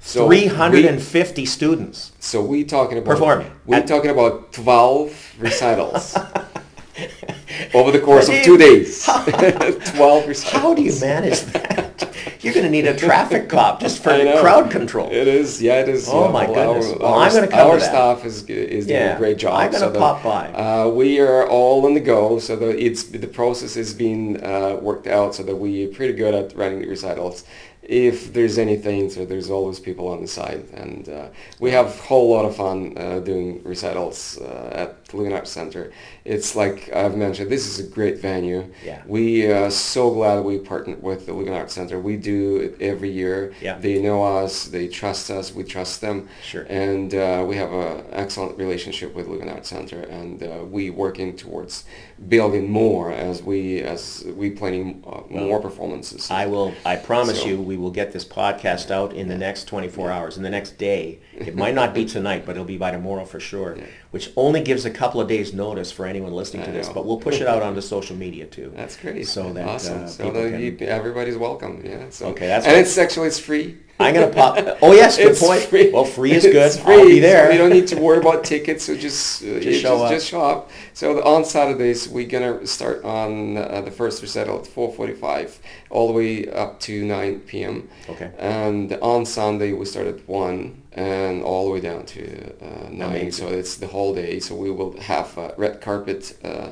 So 0.00 0.26
Three 0.26 0.46
hundred 0.46 0.84
and 0.86 0.98
we- 0.98 1.44
students. 1.46 2.12
So 2.20 2.36
we 2.52 2.64
talking 2.64 2.98
about 2.98 3.12
Performing 3.16 3.50
We're 3.66 3.76
at- 3.84 3.86
talking 3.86 4.10
about 4.10 4.52
12 4.52 5.34
recitals 5.38 6.16
over 7.78 7.90
the 7.96 8.00
course 8.00 8.28
of 8.28 8.42
two 8.42 8.56
days. 8.58 9.04
12 9.96 10.28
recitals. 10.28 10.42
How 10.62 10.74
do 10.74 10.82
you 10.82 10.94
manage 11.00 11.40
that? 11.52 11.81
You're 12.40 12.54
going 12.54 12.64
to 12.64 12.70
need 12.70 12.86
a 12.86 12.96
traffic 12.96 13.48
cop 13.48 13.80
just 13.80 14.02
for 14.02 14.10
crowd 14.40 14.70
control. 14.70 15.10
It 15.12 15.28
is, 15.28 15.60
yeah, 15.62 15.80
it 15.80 15.88
is. 15.88 16.08
Oh 16.08 16.26
yeah, 16.26 16.32
my 16.32 16.46
well, 16.48 16.74
goodness. 16.74 16.92
Our, 16.92 16.98
Well, 16.98 17.14
our, 17.14 17.22
I'm 17.26 17.32
gonna 17.32 17.46
cover 17.48 17.70
our 17.72 17.78
that. 17.78 17.84
staff 17.88 18.24
is 18.24 18.42
is 18.48 18.86
doing 18.86 19.00
Yeah, 19.00 19.14
a 19.16 19.18
great 19.18 19.38
job. 19.38 19.54
I'm 19.54 19.70
gonna 19.70 19.78
so 19.78 19.90
that, 19.90 19.98
pop 19.98 20.22
by. 20.22 20.52
Uh, 20.52 20.88
we 20.88 21.20
are 21.20 21.46
all 21.48 21.84
on 21.86 21.94
the 21.94 22.00
go, 22.00 22.38
so 22.38 22.56
that 22.56 22.78
it's 22.78 23.04
the 23.04 23.26
process 23.26 23.76
is 23.76 23.94
being 23.94 24.42
uh, 24.44 24.76
worked 24.80 25.06
out, 25.06 25.34
so 25.34 25.42
that 25.42 25.56
we 25.56 25.86
are 25.86 25.88
pretty 25.88 26.12
good 26.14 26.34
at 26.34 26.56
running 26.56 26.80
the 26.80 26.88
recitals. 26.88 27.44
If 27.82 28.32
there's 28.32 28.58
anything, 28.58 29.10
so 29.10 29.24
there's 29.26 29.50
always 29.50 29.80
people 29.80 30.06
on 30.08 30.20
the 30.20 30.28
side, 30.28 30.64
and 30.72 31.08
uh, 31.08 31.28
we 31.58 31.72
have 31.72 31.86
a 31.86 32.02
whole 32.02 32.30
lot 32.30 32.44
of 32.44 32.54
fun 32.54 32.94
uh, 32.96 33.18
doing 33.18 33.60
recitals 33.64 34.38
uh, 34.38 34.94
Living 35.14 35.32
Arts 35.32 35.50
Center. 35.50 35.92
It's 36.24 36.54
like 36.56 36.90
I've 36.94 37.16
mentioned, 37.16 37.50
this 37.50 37.66
is 37.66 37.78
a 37.84 37.88
great 37.88 38.18
venue. 38.18 38.72
Yeah. 38.84 39.02
We 39.06 39.46
are 39.50 39.70
so 39.70 40.10
glad 40.10 40.44
we 40.44 40.58
partnered 40.58 41.02
with 41.02 41.26
the 41.26 41.32
Living 41.32 41.54
Arts 41.54 41.74
Center. 41.74 41.98
We 42.00 42.16
do 42.16 42.56
it 42.56 42.76
every 42.80 43.10
year. 43.10 43.52
Yeah. 43.60 43.78
They 43.78 44.00
know 44.00 44.22
us, 44.24 44.64
they 44.66 44.88
trust 44.88 45.30
us, 45.30 45.54
we 45.54 45.64
trust 45.64 46.00
them. 46.00 46.28
Sure. 46.42 46.66
And 46.68 47.14
uh, 47.14 47.44
we 47.46 47.56
have 47.56 47.72
an 47.72 48.04
excellent 48.12 48.58
relationship 48.58 49.14
with 49.14 49.28
Living 49.28 49.48
Arts 49.48 49.68
Center, 49.68 50.00
and 50.02 50.42
uh, 50.42 50.64
we 50.64 50.90
working 50.90 51.36
towards 51.36 51.84
building 52.28 52.70
more 52.70 53.12
as 53.12 53.42
we 53.42 53.80
as 53.80 54.24
we 54.36 54.50
planning 54.50 55.02
uh, 55.06 55.22
more 55.30 55.60
performances. 55.60 56.30
I 56.30 56.46
will. 56.46 56.74
I 56.84 56.96
promise 56.96 57.40
So- 57.40 57.46
you, 57.48 57.60
we 57.60 57.76
will 57.76 57.90
get 57.90 58.12
this 58.12 58.24
podcast 58.24 58.90
out 58.90 59.12
in 59.12 59.28
the 59.28 59.36
next 59.38 59.64
24 59.64 60.10
hours, 60.10 60.36
in 60.36 60.42
the 60.42 60.50
next 60.50 60.78
day. 60.78 61.20
It 61.34 61.56
might 61.56 61.74
not 61.74 61.94
be 61.94 62.04
tonight, 62.16 62.44
but 62.46 62.52
it'll 62.52 62.64
be 62.64 62.78
by 62.78 62.90
tomorrow 62.90 63.24
for 63.24 63.40
sure. 63.40 63.76
Yeah. 63.76 63.84
Which 64.12 64.30
only 64.36 64.60
gives 64.62 64.84
a 64.84 64.90
couple 64.90 65.20
of 65.22 65.26
days 65.28 65.52
notice 65.54 65.90
for 65.90 66.04
anyone 66.06 66.32
listening 66.32 66.64
to 66.66 66.70
this. 66.70 66.86
know. 66.86 66.92
But 66.94 67.06
we'll 67.06 67.16
push 67.18 67.40
it 67.40 67.46
out 67.46 67.62
onto 67.62 67.80
social 67.94 68.14
media 68.14 68.44
too. 68.46 68.70
That's 68.76 68.94
great. 68.96 69.26
So 69.26 69.52
that 69.54 69.66
awesome. 69.66 70.04
uh, 70.04 70.06
so 70.06 70.24
people 70.24 70.42
that 70.42 70.50
can. 70.50 70.60
you- 70.60 70.76
everybody's 70.86 71.36
welcome. 71.38 71.82
Yeah. 71.84 72.10
So 72.10 72.26
Okay, 72.28 72.46
that's 72.46 72.66
and 72.66 72.76
it's 72.76 72.96
actually 72.98 73.28
it's 73.28 73.38
free. 73.38 73.78
I'm 73.98 74.12
gonna 74.14 74.28
pop. 74.32 74.58
Oh 74.82 74.92
yes, 74.92 75.16
good 75.16 75.28
It's 75.30 75.40
point. 75.40 75.62
free. 75.62 75.90
Well, 75.92 76.04
free 76.04 76.32
is 76.32 76.42
good. 76.42 76.56
It's 76.56 76.76
free. 76.76 76.94
I'll 76.94 77.06
be 77.06 77.20
there. 77.20 77.46
So 77.46 77.52
you 77.52 77.58
don't 77.58 77.70
need 77.70 77.86
to 77.88 77.96
worry 78.00 78.18
about 78.18 78.42
tickets. 78.44 78.84
So 78.84 78.96
just 78.96 79.42
uh, 79.44 79.46
you 79.46 79.72
show 79.74 80.02
up. 80.04 80.10
Just 80.10 80.28
show 80.28 80.42
up. 80.42 80.70
So 80.92 81.14
the- 81.14 81.24
on 81.24 81.44
Saturdays 81.46 82.06
we're 82.08 82.26
gonna 82.28 82.66
start 82.66 83.02
on 83.04 83.56
uh, 83.56 83.80
the 83.80 83.90
first 83.90 84.20
recital 84.20 84.58
at 84.58 84.64
4:45, 84.66 85.58
all 85.88 86.06
the 86.08 86.12
way 86.12 86.48
up 86.50 86.80
to 86.80 87.02
9 87.04 87.40
p.m. 87.46 87.88
Okay. 88.10 88.30
And 88.38 88.92
on 89.00 89.24
Sunday 89.24 89.72
we 89.72 89.86
start 89.86 90.06
at 90.06 90.28
one 90.28 90.81
and 90.94 91.42
all 91.42 91.64
the 91.66 91.70
way 91.72 91.80
down 91.80 92.04
to 92.06 92.52
uh, 92.64 92.88
nine. 92.90 93.32
So 93.32 93.48
it's 93.48 93.76
the 93.76 93.86
whole 93.86 94.14
day. 94.14 94.40
So 94.40 94.54
we 94.54 94.70
will 94.70 94.98
have 95.00 95.36
a 95.38 95.54
red 95.56 95.80
carpet 95.80 96.36
uh, 96.44 96.70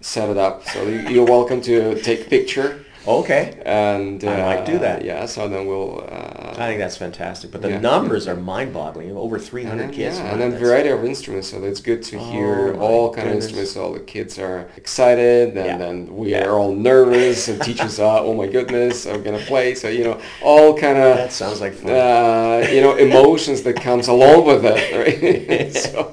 set 0.00 0.28
it 0.30 0.36
up. 0.36 0.64
So 0.68 0.86
you- 0.86 1.08
you're 1.08 1.24
welcome 1.26 1.60
to 1.62 2.00
take 2.02 2.28
picture. 2.28 2.84
Okay. 3.06 3.60
And 3.64 4.22
I 4.24 4.42
might 4.56 4.66
do 4.66 4.76
uh, 4.76 4.80
that. 4.80 5.04
Yeah. 5.04 5.26
So 5.26 5.48
then 5.48 5.66
we'll. 5.66 6.00
Uh, 6.10 6.54
I 6.58 6.66
think 6.68 6.78
that's 6.80 6.96
fantastic. 6.96 7.50
But 7.52 7.62
the 7.62 7.68
Yeah. 7.70 7.80
numbers 7.80 8.26
are 8.26 8.34
mind-boggling. 8.34 9.14
Over 9.16 9.38
300 9.38 9.72
and 9.72 9.80
then, 9.80 9.90
kids. 9.96 10.18
Yeah, 10.18 10.24
Wow, 10.24 10.30
and 10.32 10.40
then 10.40 10.56
variety 10.58 10.88
of 10.88 11.04
instruments, 11.04 11.48
so 11.48 11.62
it's 11.62 11.80
good 11.80 12.02
to 12.04 12.16
Oh, 12.16 12.24
hear 12.32 12.74
all 12.80 13.12
kind 13.12 13.28
goodness. 13.28 13.44
of 13.46 13.58
instruments. 13.58 13.76
All 13.76 13.92
the 13.92 14.00
kids 14.00 14.38
are 14.38 14.66
excited, 14.76 15.48
and 15.56 15.66
Yeah. 15.66 15.76
then 15.76 16.16
we 16.16 16.30
Yeah. 16.30 16.46
are 16.46 16.58
all 16.58 16.72
nervous, 16.72 17.48
and 17.48 17.60
teachers 17.62 18.00
are, 18.08 18.20
oh 18.20 18.32
my 18.34 18.46
goodness, 18.46 19.06
I'm 19.06 19.22
gonna 19.22 19.38
play. 19.38 19.74
So 19.74 19.88
you 19.88 20.04
know, 20.04 20.18
all 20.42 20.74
kind 20.76 20.96
of 20.98 21.16
That 21.18 21.32
sounds 21.32 21.60
like 21.60 21.74
fun. 21.74 21.90
uh, 21.92 22.66
you 22.72 22.80
know 22.80 22.96
emotions 22.96 23.62
that 23.62 23.76
comes 23.76 24.08
along 24.08 24.46
with 24.46 24.64
it, 24.64 24.82
right? 24.96 25.72
so 25.84 26.12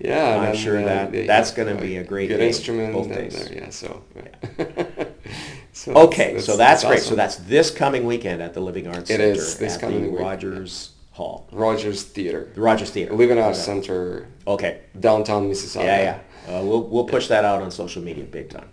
yeah, 0.00 0.36
I'm 0.36 0.42
then, 0.46 0.56
sure 0.56 0.78
uh, 0.80 0.84
that- 0.84 1.26
that's 1.26 1.52
gonna 1.52 1.76
be 1.76 1.96
a 1.98 2.02
great 2.04 2.28
good 2.28 2.38
day, 2.38 2.48
instrument. 2.48 2.92
both 2.92 3.08
days. 3.08 3.36
uh, 3.36 3.48
yeah, 3.54 3.70
so. 3.70 4.02
So 5.94 6.00
Okay, 6.08 6.38
so 6.40 6.56
that's, 6.56 6.84
great. 6.84 7.00
So 7.02 7.14
that's 7.14 7.36
this 7.36 7.70
coming 7.70 8.04
weekend 8.06 8.42
at 8.42 8.54
the 8.54 8.60
Living 8.60 8.86
Arts 8.86 9.10
It 9.10 9.16
Center 9.18 9.24
is 9.24 9.56
this 9.58 9.74
at 9.74 9.80
coming 9.80 10.12
the. 10.14 10.18
Rogers 10.22 10.92
Hall, 11.12 11.48
Rogers 11.52 12.02
Theater, 12.04 12.48
the 12.54 12.60
Rogers 12.60 12.90
Theater. 12.90 13.12
Living 13.14 13.38
Arts 13.38 13.58
Okay. 13.58 13.64
Center, 13.66 14.28
Okay. 14.46 14.80
downtown 14.98 15.48
Mississauga. 15.50 15.84
Yeah, 15.84 16.20
yeah. 16.48 16.58
Uh, 16.58 16.62
we'll 16.64 16.82
we'll 16.84 17.04
push 17.04 17.26
that 17.28 17.44
out 17.44 17.60
on 17.62 17.70
social 17.70 18.02
media 18.02 18.24
big 18.24 18.48
time. 18.50 18.68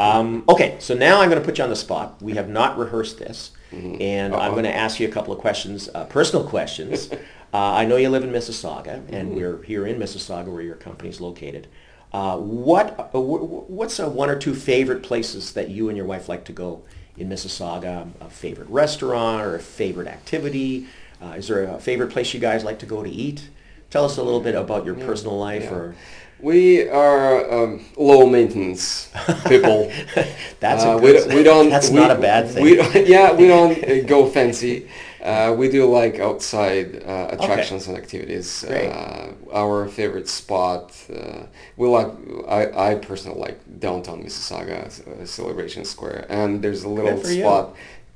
Um, 0.00 0.44
okay, 0.48 0.76
so 0.78 0.94
now 0.94 1.20
I'm 1.20 1.28
going 1.28 1.40
to 1.40 1.44
put 1.44 1.58
you 1.58 1.64
on 1.64 1.70
the 1.70 1.76
spot. 1.76 2.20
We 2.22 2.34
have 2.34 2.48
not 2.48 2.78
rehearsed 2.78 3.18
this, 3.18 3.52
Mm-hmm. 3.72 4.00
and 4.00 4.34
I'm 4.34 4.52
going 4.52 4.64
to 4.64 4.74
ask 4.74 4.98
you 4.98 5.06
a 5.06 5.10
couple 5.10 5.32
of 5.34 5.40
questions, 5.40 5.90
uh, 5.94 6.04
personal 6.06 6.46
questions. 6.46 7.10
uh, 7.12 7.16
I 7.52 7.84
know 7.84 7.96
you 7.96 8.08
live 8.08 8.24
in 8.24 8.30
Mississauga, 8.30 9.00
Mm-hmm. 9.02 9.14
and 9.14 9.34
we're 9.34 9.62
here 9.62 9.86
in 9.86 9.98
Mississauga 9.98 10.46
where 10.52 10.62
your 10.62 10.76
company 10.76 11.10
is 11.10 11.20
located. 11.20 11.66
Uh, 12.12 12.38
what 12.38 13.10
uh, 13.14 13.20
what's 13.20 14.00
uh, 14.00 14.08
one 14.08 14.30
or 14.30 14.36
two 14.38 14.54
favorite 14.54 15.02
places 15.02 15.52
that 15.52 15.68
you 15.68 15.88
and 15.88 15.96
your 15.96 16.06
wife 16.06 16.28
like 16.28 16.44
to 16.44 16.52
go 16.52 16.82
in 17.18 17.28
Mississauga? 17.28 18.08
A 18.20 18.30
favorite 18.30 18.68
restaurant 18.70 19.42
or 19.42 19.56
a 19.56 19.60
favorite 19.60 20.08
activity? 20.08 20.86
Uh, 21.22 21.34
is 21.36 21.48
there 21.48 21.64
a 21.64 21.78
favorite 21.78 22.10
place 22.10 22.32
you 22.32 22.40
guys 22.40 22.64
like 22.64 22.78
to 22.78 22.86
go 22.86 23.02
to 23.02 23.10
eat? 23.10 23.48
Tell 23.90 24.04
us 24.04 24.16
a 24.16 24.22
little 24.22 24.40
bit 24.40 24.54
about 24.54 24.84
your 24.84 24.94
personal 24.94 25.38
life, 25.38 25.64
Yeah. 25.64 25.74
or 25.74 25.94
We 26.40 26.88
are 26.88 27.50
um, 27.52 27.84
low 27.96 28.26
maintenance 28.26 29.10
people. 29.48 29.90
that's 30.60 30.84
a 30.84 30.90
Uh, 30.90 30.98
good, 30.98 31.02
we, 31.02 31.12
don't- 31.12 31.34
we 31.36 31.42
don't. 31.42 31.68
That's 31.70 31.90
we- 31.90 31.96
not 31.96 32.10
a 32.10 32.14
bad 32.20 32.48
thing. 32.50 32.62
We 32.64 32.80
yeah, 33.06 33.32
we 33.32 33.48
don't 33.48 34.06
go 34.06 34.26
fancy. 34.30 34.88
Uh, 35.28 35.52
we 35.60 35.68
do 35.68 35.84
like 36.00 36.18
outside 36.28 37.02
uh, 37.04 37.28
attractions 37.34 37.86
and 37.88 37.96
activities. 37.96 38.64
Uh, 38.64 39.32
our 39.52 39.86
favorite 39.88 40.28
spot, 40.28 40.84
uh, 41.14 41.42
we 41.76 41.86
like. 41.88 42.08
I, 42.48 42.90
I 42.90 42.94
personally 42.96 43.38
like 43.46 43.58
downtown 43.80 44.22
Mississauga 44.24 44.78
uh, 44.86 45.26
Celebration 45.26 45.84
Square, 45.84 46.26
and 46.28 46.62
there's 46.62 46.84
a 46.84 46.88
little 46.88 47.16
for 47.18 47.30
you. 47.30 47.42
spot, 47.42 47.74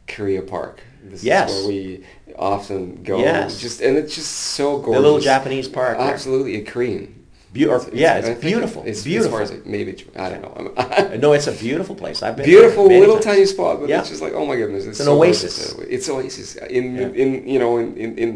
Kariya 0.08 0.46
Park. 0.46 0.80
This 1.04 1.22
Yes. 1.24 1.50
is 1.50 1.66
where 1.66 1.68
we 1.68 2.04
often 2.38 3.02
go. 3.02 3.18
Yes. 3.18 3.60
Just 3.60 3.80
and 3.80 3.96
it's 3.98 4.14
just 4.14 4.30
so 4.32 4.78
gorgeous. 4.78 4.94
the 4.96 5.00
little 5.00 5.20
Japanese 5.20 5.68
park. 5.68 5.98
there. 5.98 6.12
Absolutely, 6.12 6.56
a 6.56 6.64
Korean. 6.64 7.21
Beau- 7.54 7.68
or- 7.70 7.86
yeah, 7.92 8.16
it's 8.18 8.40
beautiful. 8.40 8.82
It's 8.86 9.02
beautiful. 9.04 9.38
As 9.38 9.50
far 9.50 9.56
as 9.58 9.62
I, 9.64 9.68
maybe 9.68 9.92
I 10.16 10.30
don't 10.30 10.42
know. 10.42 11.18
No, 11.24 11.32
it's 11.34 11.46
a 11.48 11.52
beautiful 11.52 11.94
place. 11.94 12.22
I've 12.22 12.36
been 12.36 12.46
Beautiful 12.46 12.86
little 12.86 13.16
times. 13.16 13.24
tiny 13.26 13.46
spot, 13.46 13.80
but 13.80 13.88
Yeah. 13.88 14.00
it's 14.00 14.08
just 14.08 14.22
like 14.22 14.32
oh 14.32 14.46
my 14.46 14.56
goodness, 14.56 14.86
it's, 14.86 15.00
an 15.00 15.06
so 15.06 15.16
oasis. 15.18 15.72
gorgeous. 15.72 15.92
It's 15.96 16.08
oasis 16.08 16.56
in 16.78 16.84
Yeah. 16.96 17.22
in 17.22 17.28
you 17.52 17.58
know 17.58 17.78
in 17.78 17.88
in 17.96 18.10
in, 18.18 18.30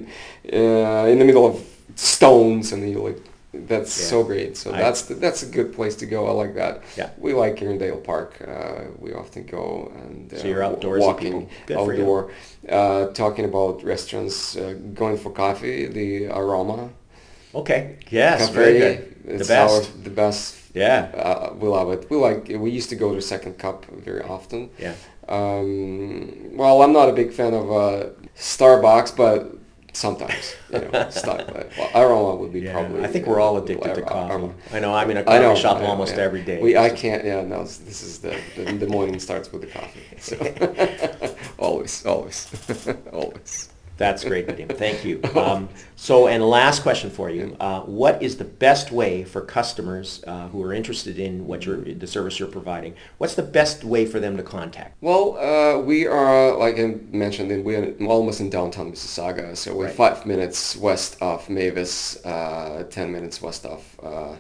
uh, 0.52 1.07
in 1.12 1.18
the 1.18 1.24
middle 1.24 1.46
of 1.46 1.55
stones, 1.96 2.72
and 2.72 2.88
you 2.88 2.98
like 3.09 3.18
that's 3.70 3.98
Yeah. 3.98 4.07
so 4.12 4.22
great. 4.22 4.57
So 4.57 4.70
I- 4.72 4.79
that's 4.79 5.02
the, 5.09 5.14
that's 5.14 5.42
a 5.42 5.46
good 5.46 5.72
place 5.72 5.94
to 5.96 6.07
go. 6.07 6.26
I 6.26 6.33
like 6.33 6.55
that. 6.57 6.83
Yeah. 6.96 7.09
We 7.18 7.33
like 7.33 7.57
Erindale 7.57 8.02
Park. 8.05 8.31
Uh, 8.46 8.83
we 8.98 9.14
often 9.14 9.44
go 9.46 9.90
and 10.00 10.31
uh, 10.33 10.38
So 10.38 10.48
you're 10.48 10.62
outdoors 10.62 11.02
walking 11.02 11.48
for 11.66 11.72
you. 11.94 12.02
outdoor, 12.02 12.31
uh, 12.68 13.07
talking 13.22 13.46
about 13.46 13.83
restaurants, 13.83 14.57
uh, 14.57 14.74
going 14.94 15.16
for 15.16 15.31
coffee. 15.31 15.87
The 15.87 16.26
Aroma 16.26 16.90
Okay. 17.61 17.97
Yes. 18.11 18.40
Cafe. 18.40 18.53
Very 18.55 18.79
good. 18.79 19.16
It's 19.27 19.49
the 19.49 19.55
best. 19.55 19.90
Our, 19.90 20.03
the 20.05 20.11
best. 20.11 20.57
Yeah. 20.75 21.11
Uh, 21.14 21.55
we 21.59 21.69
love 21.69 21.90
it. 21.90 22.09
We 22.11 22.16
like. 22.16 22.49
We 22.49 22.71
used 22.71 22.90
to 22.90 22.97
go 22.97 23.14
to 23.14 23.21
Second 23.23 23.59
Cup 23.59 23.87
very 23.87 24.23
often. 24.23 24.71
Yeah. 24.79 24.95
Um, 25.29 26.57
well, 26.57 26.83
I'm 26.83 26.92
not 26.92 27.09
a 27.09 27.12
big 27.12 27.33
fan 27.33 27.55
of 27.55 27.71
uh, 27.73 28.07
Starbucks, 28.37 29.16
but 29.16 29.57
sometimes, 29.92 30.55
you 30.73 30.81
know, 30.81 31.11
start. 31.23 31.42
Well, 31.79 31.90
Aroma 31.95 32.37
would 32.37 32.53
be 32.53 32.61
Yeah. 32.61 32.73
probably. 32.75 33.03
I 33.03 33.09
think 33.09 33.27
we're 33.27 33.40
all 33.40 33.57
addicted 33.57 33.95
to 33.95 34.03
coffee. 34.03 34.33
Aroma. 34.33 34.55
I 34.73 34.79
know. 34.81 34.95
I'm 34.95 35.11
in 35.11 35.16
a 35.16 35.21
I 35.21 35.25
coffee 35.25 35.40
know. 35.40 35.55
shop 35.57 35.81
know, 35.81 35.87
almost 35.87 36.14
yeah. 36.16 36.23
every 36.23 36.42
day. 36.42 36.61
We, 36.62 36.77
I 36.77 36.90
can't. 36.90 37.25
Yeah, 37.25 37.42
no. 37.42 37.64
This 37.64 38.03
is 38.03 38.19
the 38.19 38.37
the, 38.57 38.64
the 38.73 38.87
morning 38.87 39.19
starts 39.19 39.51
with 39.51 39.62
the 39.62 39.69
coffee. 39.69 40.05
So 40.19 40.37
always, 41.59 42.05
always, 42.07 42.47
always. 43.12 43.71
That's 43.98 44.24
great, 44.24 44.46
Vadim. 44.46 44.76
Thank 44.76 45.04
you. 45.04 45.20
Um, 45.37 45.68
so, 45.96 46.26
and 46.28 46.42
last 46.42 46.82
question 46.82 47.09
for 47.11 47.30
you: 47.30 47.56
uh, 47.61 47.80
What 47.82 48.22
is 48.22 48.37
the 48.37 48.44
best 48.44 48.90
way 48.90 49.22
for 49.24 49.40
customers 49.42 50.22
uh, 50.26 50.48
who 50.48 50.62
are 50.62 50.72
interested 50.72 51.18
in 51.18 51.46
what 51.46 51.64
you're, 51.66 51.76
the 51.76 52.06
service 52.06 52.38
you're 52.38 52.48
providing? 52.48 52.94
What's 53.18 53.35
the 53.35 53.42
best 53.42 53.85
way 53.85 54.06
for 54.06 54.18
them 54.18 54.37
to 54.37 54.42
contact? 54.42 54.96
Well, 55.00 55.37
uh, 55.38 55.78
we 55.80 56.06
are, 56.06 56.56
like 56.56 56.78
I 56.78 56.96
mentioned, 57.11 57.64
we're 57.64 57.94
almost 58.06 58.40
in 58.40 58.50
downtown 58.50 58.92
Mississauga, 58.92 59.56
so 59.56 59.74
we're 59.74 59.87
Right. 59.87 59.94
five 59.94 60.26
minutes 60.26 60.76
west 60.76 61.16
of 61.20 61.48
Mavis, 61.48 62.24
uh, 62.24 62.85
ten 62.90 63.12
minutes 63.12 63.40
west 63.42 63.64
of 63.66 63.85
uh, 64.02 64.37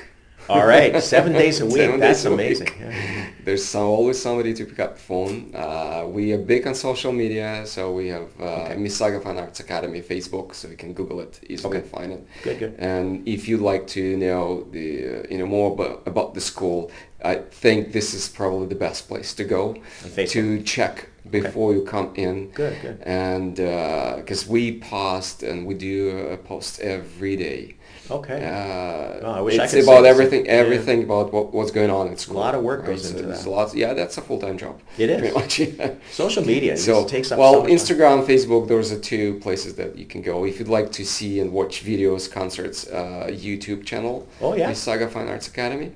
All 0.49 0.67
right, 0.67 1.03
seven 1.03 1.33
days 1.35 1.61
a 1.61 1.67
week. 1.67 1.77
That's 2.01 2.23
days 2.23 2.25
a 2.25 2.31
week. 2.31 2.39
amazing. 2.41 2.69
Yeah. 2.81 3.27
There's 3.45 3.65
some, 3.65 3.85
always 3.85 4.21
somebody 4.21 4.55
to 4.55 4.65
pick 4.65 4.79
up 4.81 4.95
the 4.95 5.01
phone. 5.01 5.55
Uh, 5.55 6.07
we 6.09 6.33
are 6.33 6.39
big 6.39 6.67
on 6.67 6.75
social 6.75 7.13
media, 7.13 7.65
so 7.67 7.93
we 7.93 8.09
have 8.09 8.29
uh, 8.41 8.45
Okay. 8.45 8.75
Mississauga 8.77 9.23
Fine 9.23 9.39
Arts 9.39 9.61
Academy 9.61 10.01
Facebook, 10.01 10.55
so 10.55 10.69
you 10.69 10.77
can 10.77 10.93
Google 10.95 11.21
it 11.21 11.41
easily 11.49 11.77
Okay. 11.77 11.83
and 11.83 11.91
find 11.91 12.13
it. 12.13 12.27
Good, 12.43 12.59
good. 12.59 12.75
And 12.79 13.27
if 13.29 13.47
you'd 13.49 13.61
like 13.61 13.87
to 13.89 14.17
know 14.17 14.67
the 14.71 14.87
uh, 15.07 15.23
you 15.31 15.39
know 15.39 15.47
more 15.47 15.73
about, 15.73 16.03
about 16.07 16.35
the 16.35 16.41
school, 16.41 16.91
I 17.23 17.37
think 17.37 17.93
this 17.93 18.15
is 18.15 18.29
probably 18.29 18.69
the 18.69 18.75
best 18.75 19.09
place 19.09 19.35
to 19.35 19.45
go 19.45 19.77
to 20.17 20.63
check 20.63 21.09
before 21.31 21.75
you 21.75 21.83
come 21.85 22.13
in. 22.15 22.51
Good, 22.51 22.77
good. 22.81 23.03
And 23.03 23.57
because 23.57 24.47
we 24.49 24.79
post 24.81 25.43
and 25.43 25.67
we 25.67 25.75
do 25.75 26.19
a 26.33 26.37
post 26.37 26.81
every 26.81 27.37
day. 27.37 27.75
Okay. 28.11 28.45
Uh, 28.45 29.05
Oh, 29.21 29.33
I 29.33 29.41
wish 29.41 29.59
I 29.59 29.65
it's 29.65 29.75
could 29.75 29.83
about 29.83 29.99
same. 30.05 30.07
everything, 30.07 30.47
Yeah. 30.47 30.53
everything 30.53 31.03
about 31.03 31.33
what, 31.33 31.53
what's 31.53 31.71
going 31.73 31.91
on 31.91 32.09
at 32.13 32.21
school. 32.21 32.39
A 32.39 32.41
lot 32.41 32.55
of 32.55 32.63
work 32.63 32.87
goes 32.87 33.11
into 33.11 33.23
there's 33.25 33.45
that. 33.45 33.51
Lots, 33.51 33.75
yeah, 33.75 33.93
that's 33.95 34.17
a 34.17 34.23
full-time 34.23 34.57
job. 34.57 34.81
It 34.97 35.11
is. 35.11 35.19
Pretty 35.21 35.35
much. 35.35 35.59
yeah. 35.79 35.91
Social 36.13 36.45
media 36.45 36.77
So, 36.77 37.01
just 37.03 37.09
takes 37.09 37.33
up 37.33 37.39
well, 37.39 37.55
so 37.55 37.59
much 37.63 37.69
time. 37.69 37.77
Instagram, 37.79 38.25
Facebook, 38.27 38.69
those 38.69 38.93
are 38.93 38.99
two 38.99 39.39
places 39.41 39.75
that 39.75 39.99
you 39.99 40.07
can 40.07 40.23
go. 40.23 40.45
If 40.45 40.59
you'd 40.61 40.69
like 40.69 40.93
to 40.93 41.05
see 41.05 41.41
and 41.41 41.53
watch 41.53 41.85
videos, 41.85 42.31
concerts, 42.31 42.87
uh, 42.89 43.27
YouTube 43.31 43.85
channel. 43.85 44.27
Oh, 44.41 44.55
yeah. 44.55 44.73
Saga 44.73 45.09
Fine 45.09 45.29
Arts 45.29 45.49
Academy. 45.49 45.93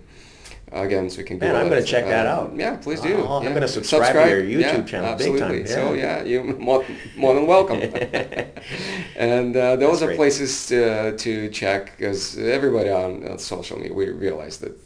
Again, 0.72 1.10
so 1.10 1.18
you 1.18 1.24
can 1.24 1.38
go. 1.38 1.46
Man, 1.46 1.56
I'm 1.56 1.68
gonna 1.68 1.82
check 1.82 2.06
that 2.06 2.26
uh, 2.26 2.30
out. 2.30 2.52
Yeah, 2.56 2.76
please 2.76 3.00
I'll- 3.00 3.08
do. 3.08 3.26
I'm 3.26 3.42
yeah. 3.44 3.52
gonna 3.52 3.68
subscribe 3.68 4.14
to 4.14 4.30
your 4.30 4.42
YouTube 4.42 4.60
yeah, 4.60 4.82
channel 4.84 5.16
big 5.16 5.38
time, 5.38 5.42
Absolutely. 5.42 5.66
So 5.66 5.92
yeah. 5.92 6.02
yeah, 6.02 6.24
you're 6.24 6.44
more, 6.58 6.84
more 7.14 7.34
than 7.34 7.46
welcome. 7.46 7.80
and 9.16 9.54
uh, 9.54 9.76
those 9.76 10.00
That's 10.00 10.02
are 10.02 10.06
great. 10.06 10.16
places 10.16 10.66
to, 10.68 11.16
to 11.16 11.50
check 11.50 11.96
because 11.98 12.38
everybody 12.38 12.88
on, 12.88 13.28
on 13.28 13.38
social 13.38 13.76
media, 13.76 13.92
we 13.92 14.08
realize 14.08 14.58
that 14.58 14.78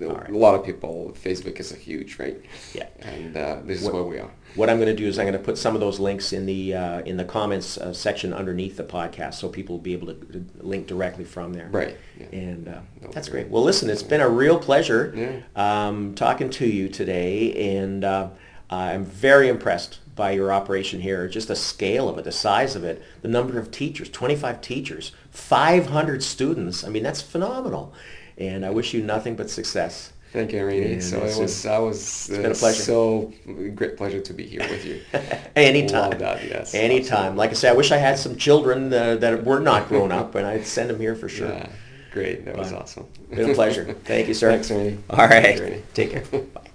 a 0.00 0.32
lot 0.32 0.54
of 0.54 0.64
people, 0.64 1.14
Facebook 1.14 1.60
is 1.60 1.72
a 1.72 1.76
huge, 1.76 2.18
right? 2.18 2.40
Yeah. 2.74 2.88
And 3.00 3.36
uh, 3.36 3.60
this 3.64 3.80
is 3.80 3.84
What- 3.84 3.94
where 3.94 4.04
we 4.04 4.18
are. 4.18 4.30
What 4.56 4.68
I'm 4.68 4.78
going 4.78 4.88
to 4.88 4.96
do 5.02 5.06
is 5.06 5.18
I'm 5.18 5.24
going 5.26 5.38
to 5.38 5.44
put 5.44 5.56
some 5.58 5.74
of 5.74 5.80
those 5.80 6.00
links 6.00 6.32
in 6.32 6.44
the 6.46 6.74
uh, 6.74 7.00
in 7.02 7.16
the 7.16 7.24
comments 7.24 7.78
uh, 7.78 7.92
section 7.92 8.32
underneath 8.32 8.76
the 8.76 8.84
podcast, 8.84 9.34
so 9.34 9.48
people 9.48 9.76
will 9.76 9.82
be 9.82 9.92
able 9.92 10.08
to 10.08 10.44
link 10.58 10.86
directly 10.86 11.24
from 11.24 11.52
there. 11.52 11.68
Right. 11.70 11.96
Yeah. 12.18 12.26
And 12.32 12.68
uh, 12.68 12.80
that's 13.12 13.28
great. 13.28 13.42
great. 13.44 13.52
Well, 13.52 13.62
listen, 13.62 13.88
it's 13.88 14.02
been 14.02 14.20
a 14.20 14.28
real 14.28 14.58
pleasure 14.58 15.12
Yeah. 15.16 15.86
um, 15.88 16.14
talking 16.14 16.50
to 16.50 16.66
you 16.66 16.88
today, 16.88 17.76
and 17.78 18.04
uh, 18.04 18.28
I'm 18.68 19.04
very 19.04 19.48
impressed 19.48 19.98
by 20.16 20.32
your 20.32 20.52
operation 20.52 21.00
here. 21.00 21.28
Just 21.28 21.48
the 21.48 21.56
scale 21.56 22.08
of 22.08 22.18
it, 22.18 22.24
the 22.24 22.32
size 22.32 22.74
of 22.76 22.84
it, 22.84 23.02
the 23.22 23.28
number 23.28 23.58
of 23.58 23.70
teachers, 23.70 24.10
25 24.10 24.60
teachers, 24.60 25.12
500 25.30 26.22
students. 26.22 26.84
I 26.84 26.88
mean, 26.88 27.02
that's 27.02 27.22
phenomenal. 27.22 27.94
And 28.36 28.66
I 28.66 28.70
wish 28.70 28.92
you 28.94 29.02
nothing 29.02 29.36
but 29.36 29.48
success. 29.48 30.12
Thank 30.32 30.52
you, 30.52 30.64
Randy. 30.64 30.92
And 30.92 31.02
so 31.02 31.18
it 31.24 31.36
was, 31.36 31.66
I 31.66 31.78
was 31.78 32.28
been 32.28 32.46
a 32.46 32.50
uh, 32.50 32.54
pleasure. 32.54 32.82
so 32.82 33.32
great 33.74 33.96
pleasure 33.96 34.20
to 34.20 34.32
be 34.32 34.46
here 34.46 34.60
with 34.60 34.84
you. 34.84 35.00
Anytime. 35.56 36.18
That, 36.18 36.46
yes, 36.46 36.72
Anytime. 36.72 37.02
absolutely. 37.02 37.36
Like 37.38 37.50
I 37.50 37.54
said, 37.54 37.72
I 37.72 37.76
wish 37.76 37.90
I 37.90 37.96
had 37.96 38.16
some 38.16 38.36
children 38.36 38.92
uh, 38.92 39.16
that 39.16 39.44
were 39.44 39.58
not 39.58 39.88
grown 39.88 40.12
up, 40.12 40.36
and 40.36 40.46
I'd 40.46 40.66
send 40.66 40.88
them 40.88 41.00
here 41.00 41.16
for 41.16 41.28
sure. 41.28 41.48
Yeah, 41.48 41.68
great. 42.12 42.44
That 42.44 42.56
was 42.56 42.72
awesome. 42.72 43.08
Been 43.28 43.50
a 43.50 43.54
pleasure. 43.54 43.92
Thank 44.04 44.28
you, 44.28 44.34
sir. 44.34 44.52
Thanks, 44.52 44.70
Randy. 44.70 44.98
All 45.10 45.26
right. 45.26 45.58
Thanks. 45.58 45.86
Take 45.94 46.10
care. 46.12 46.40
Bye. 46.40 46.60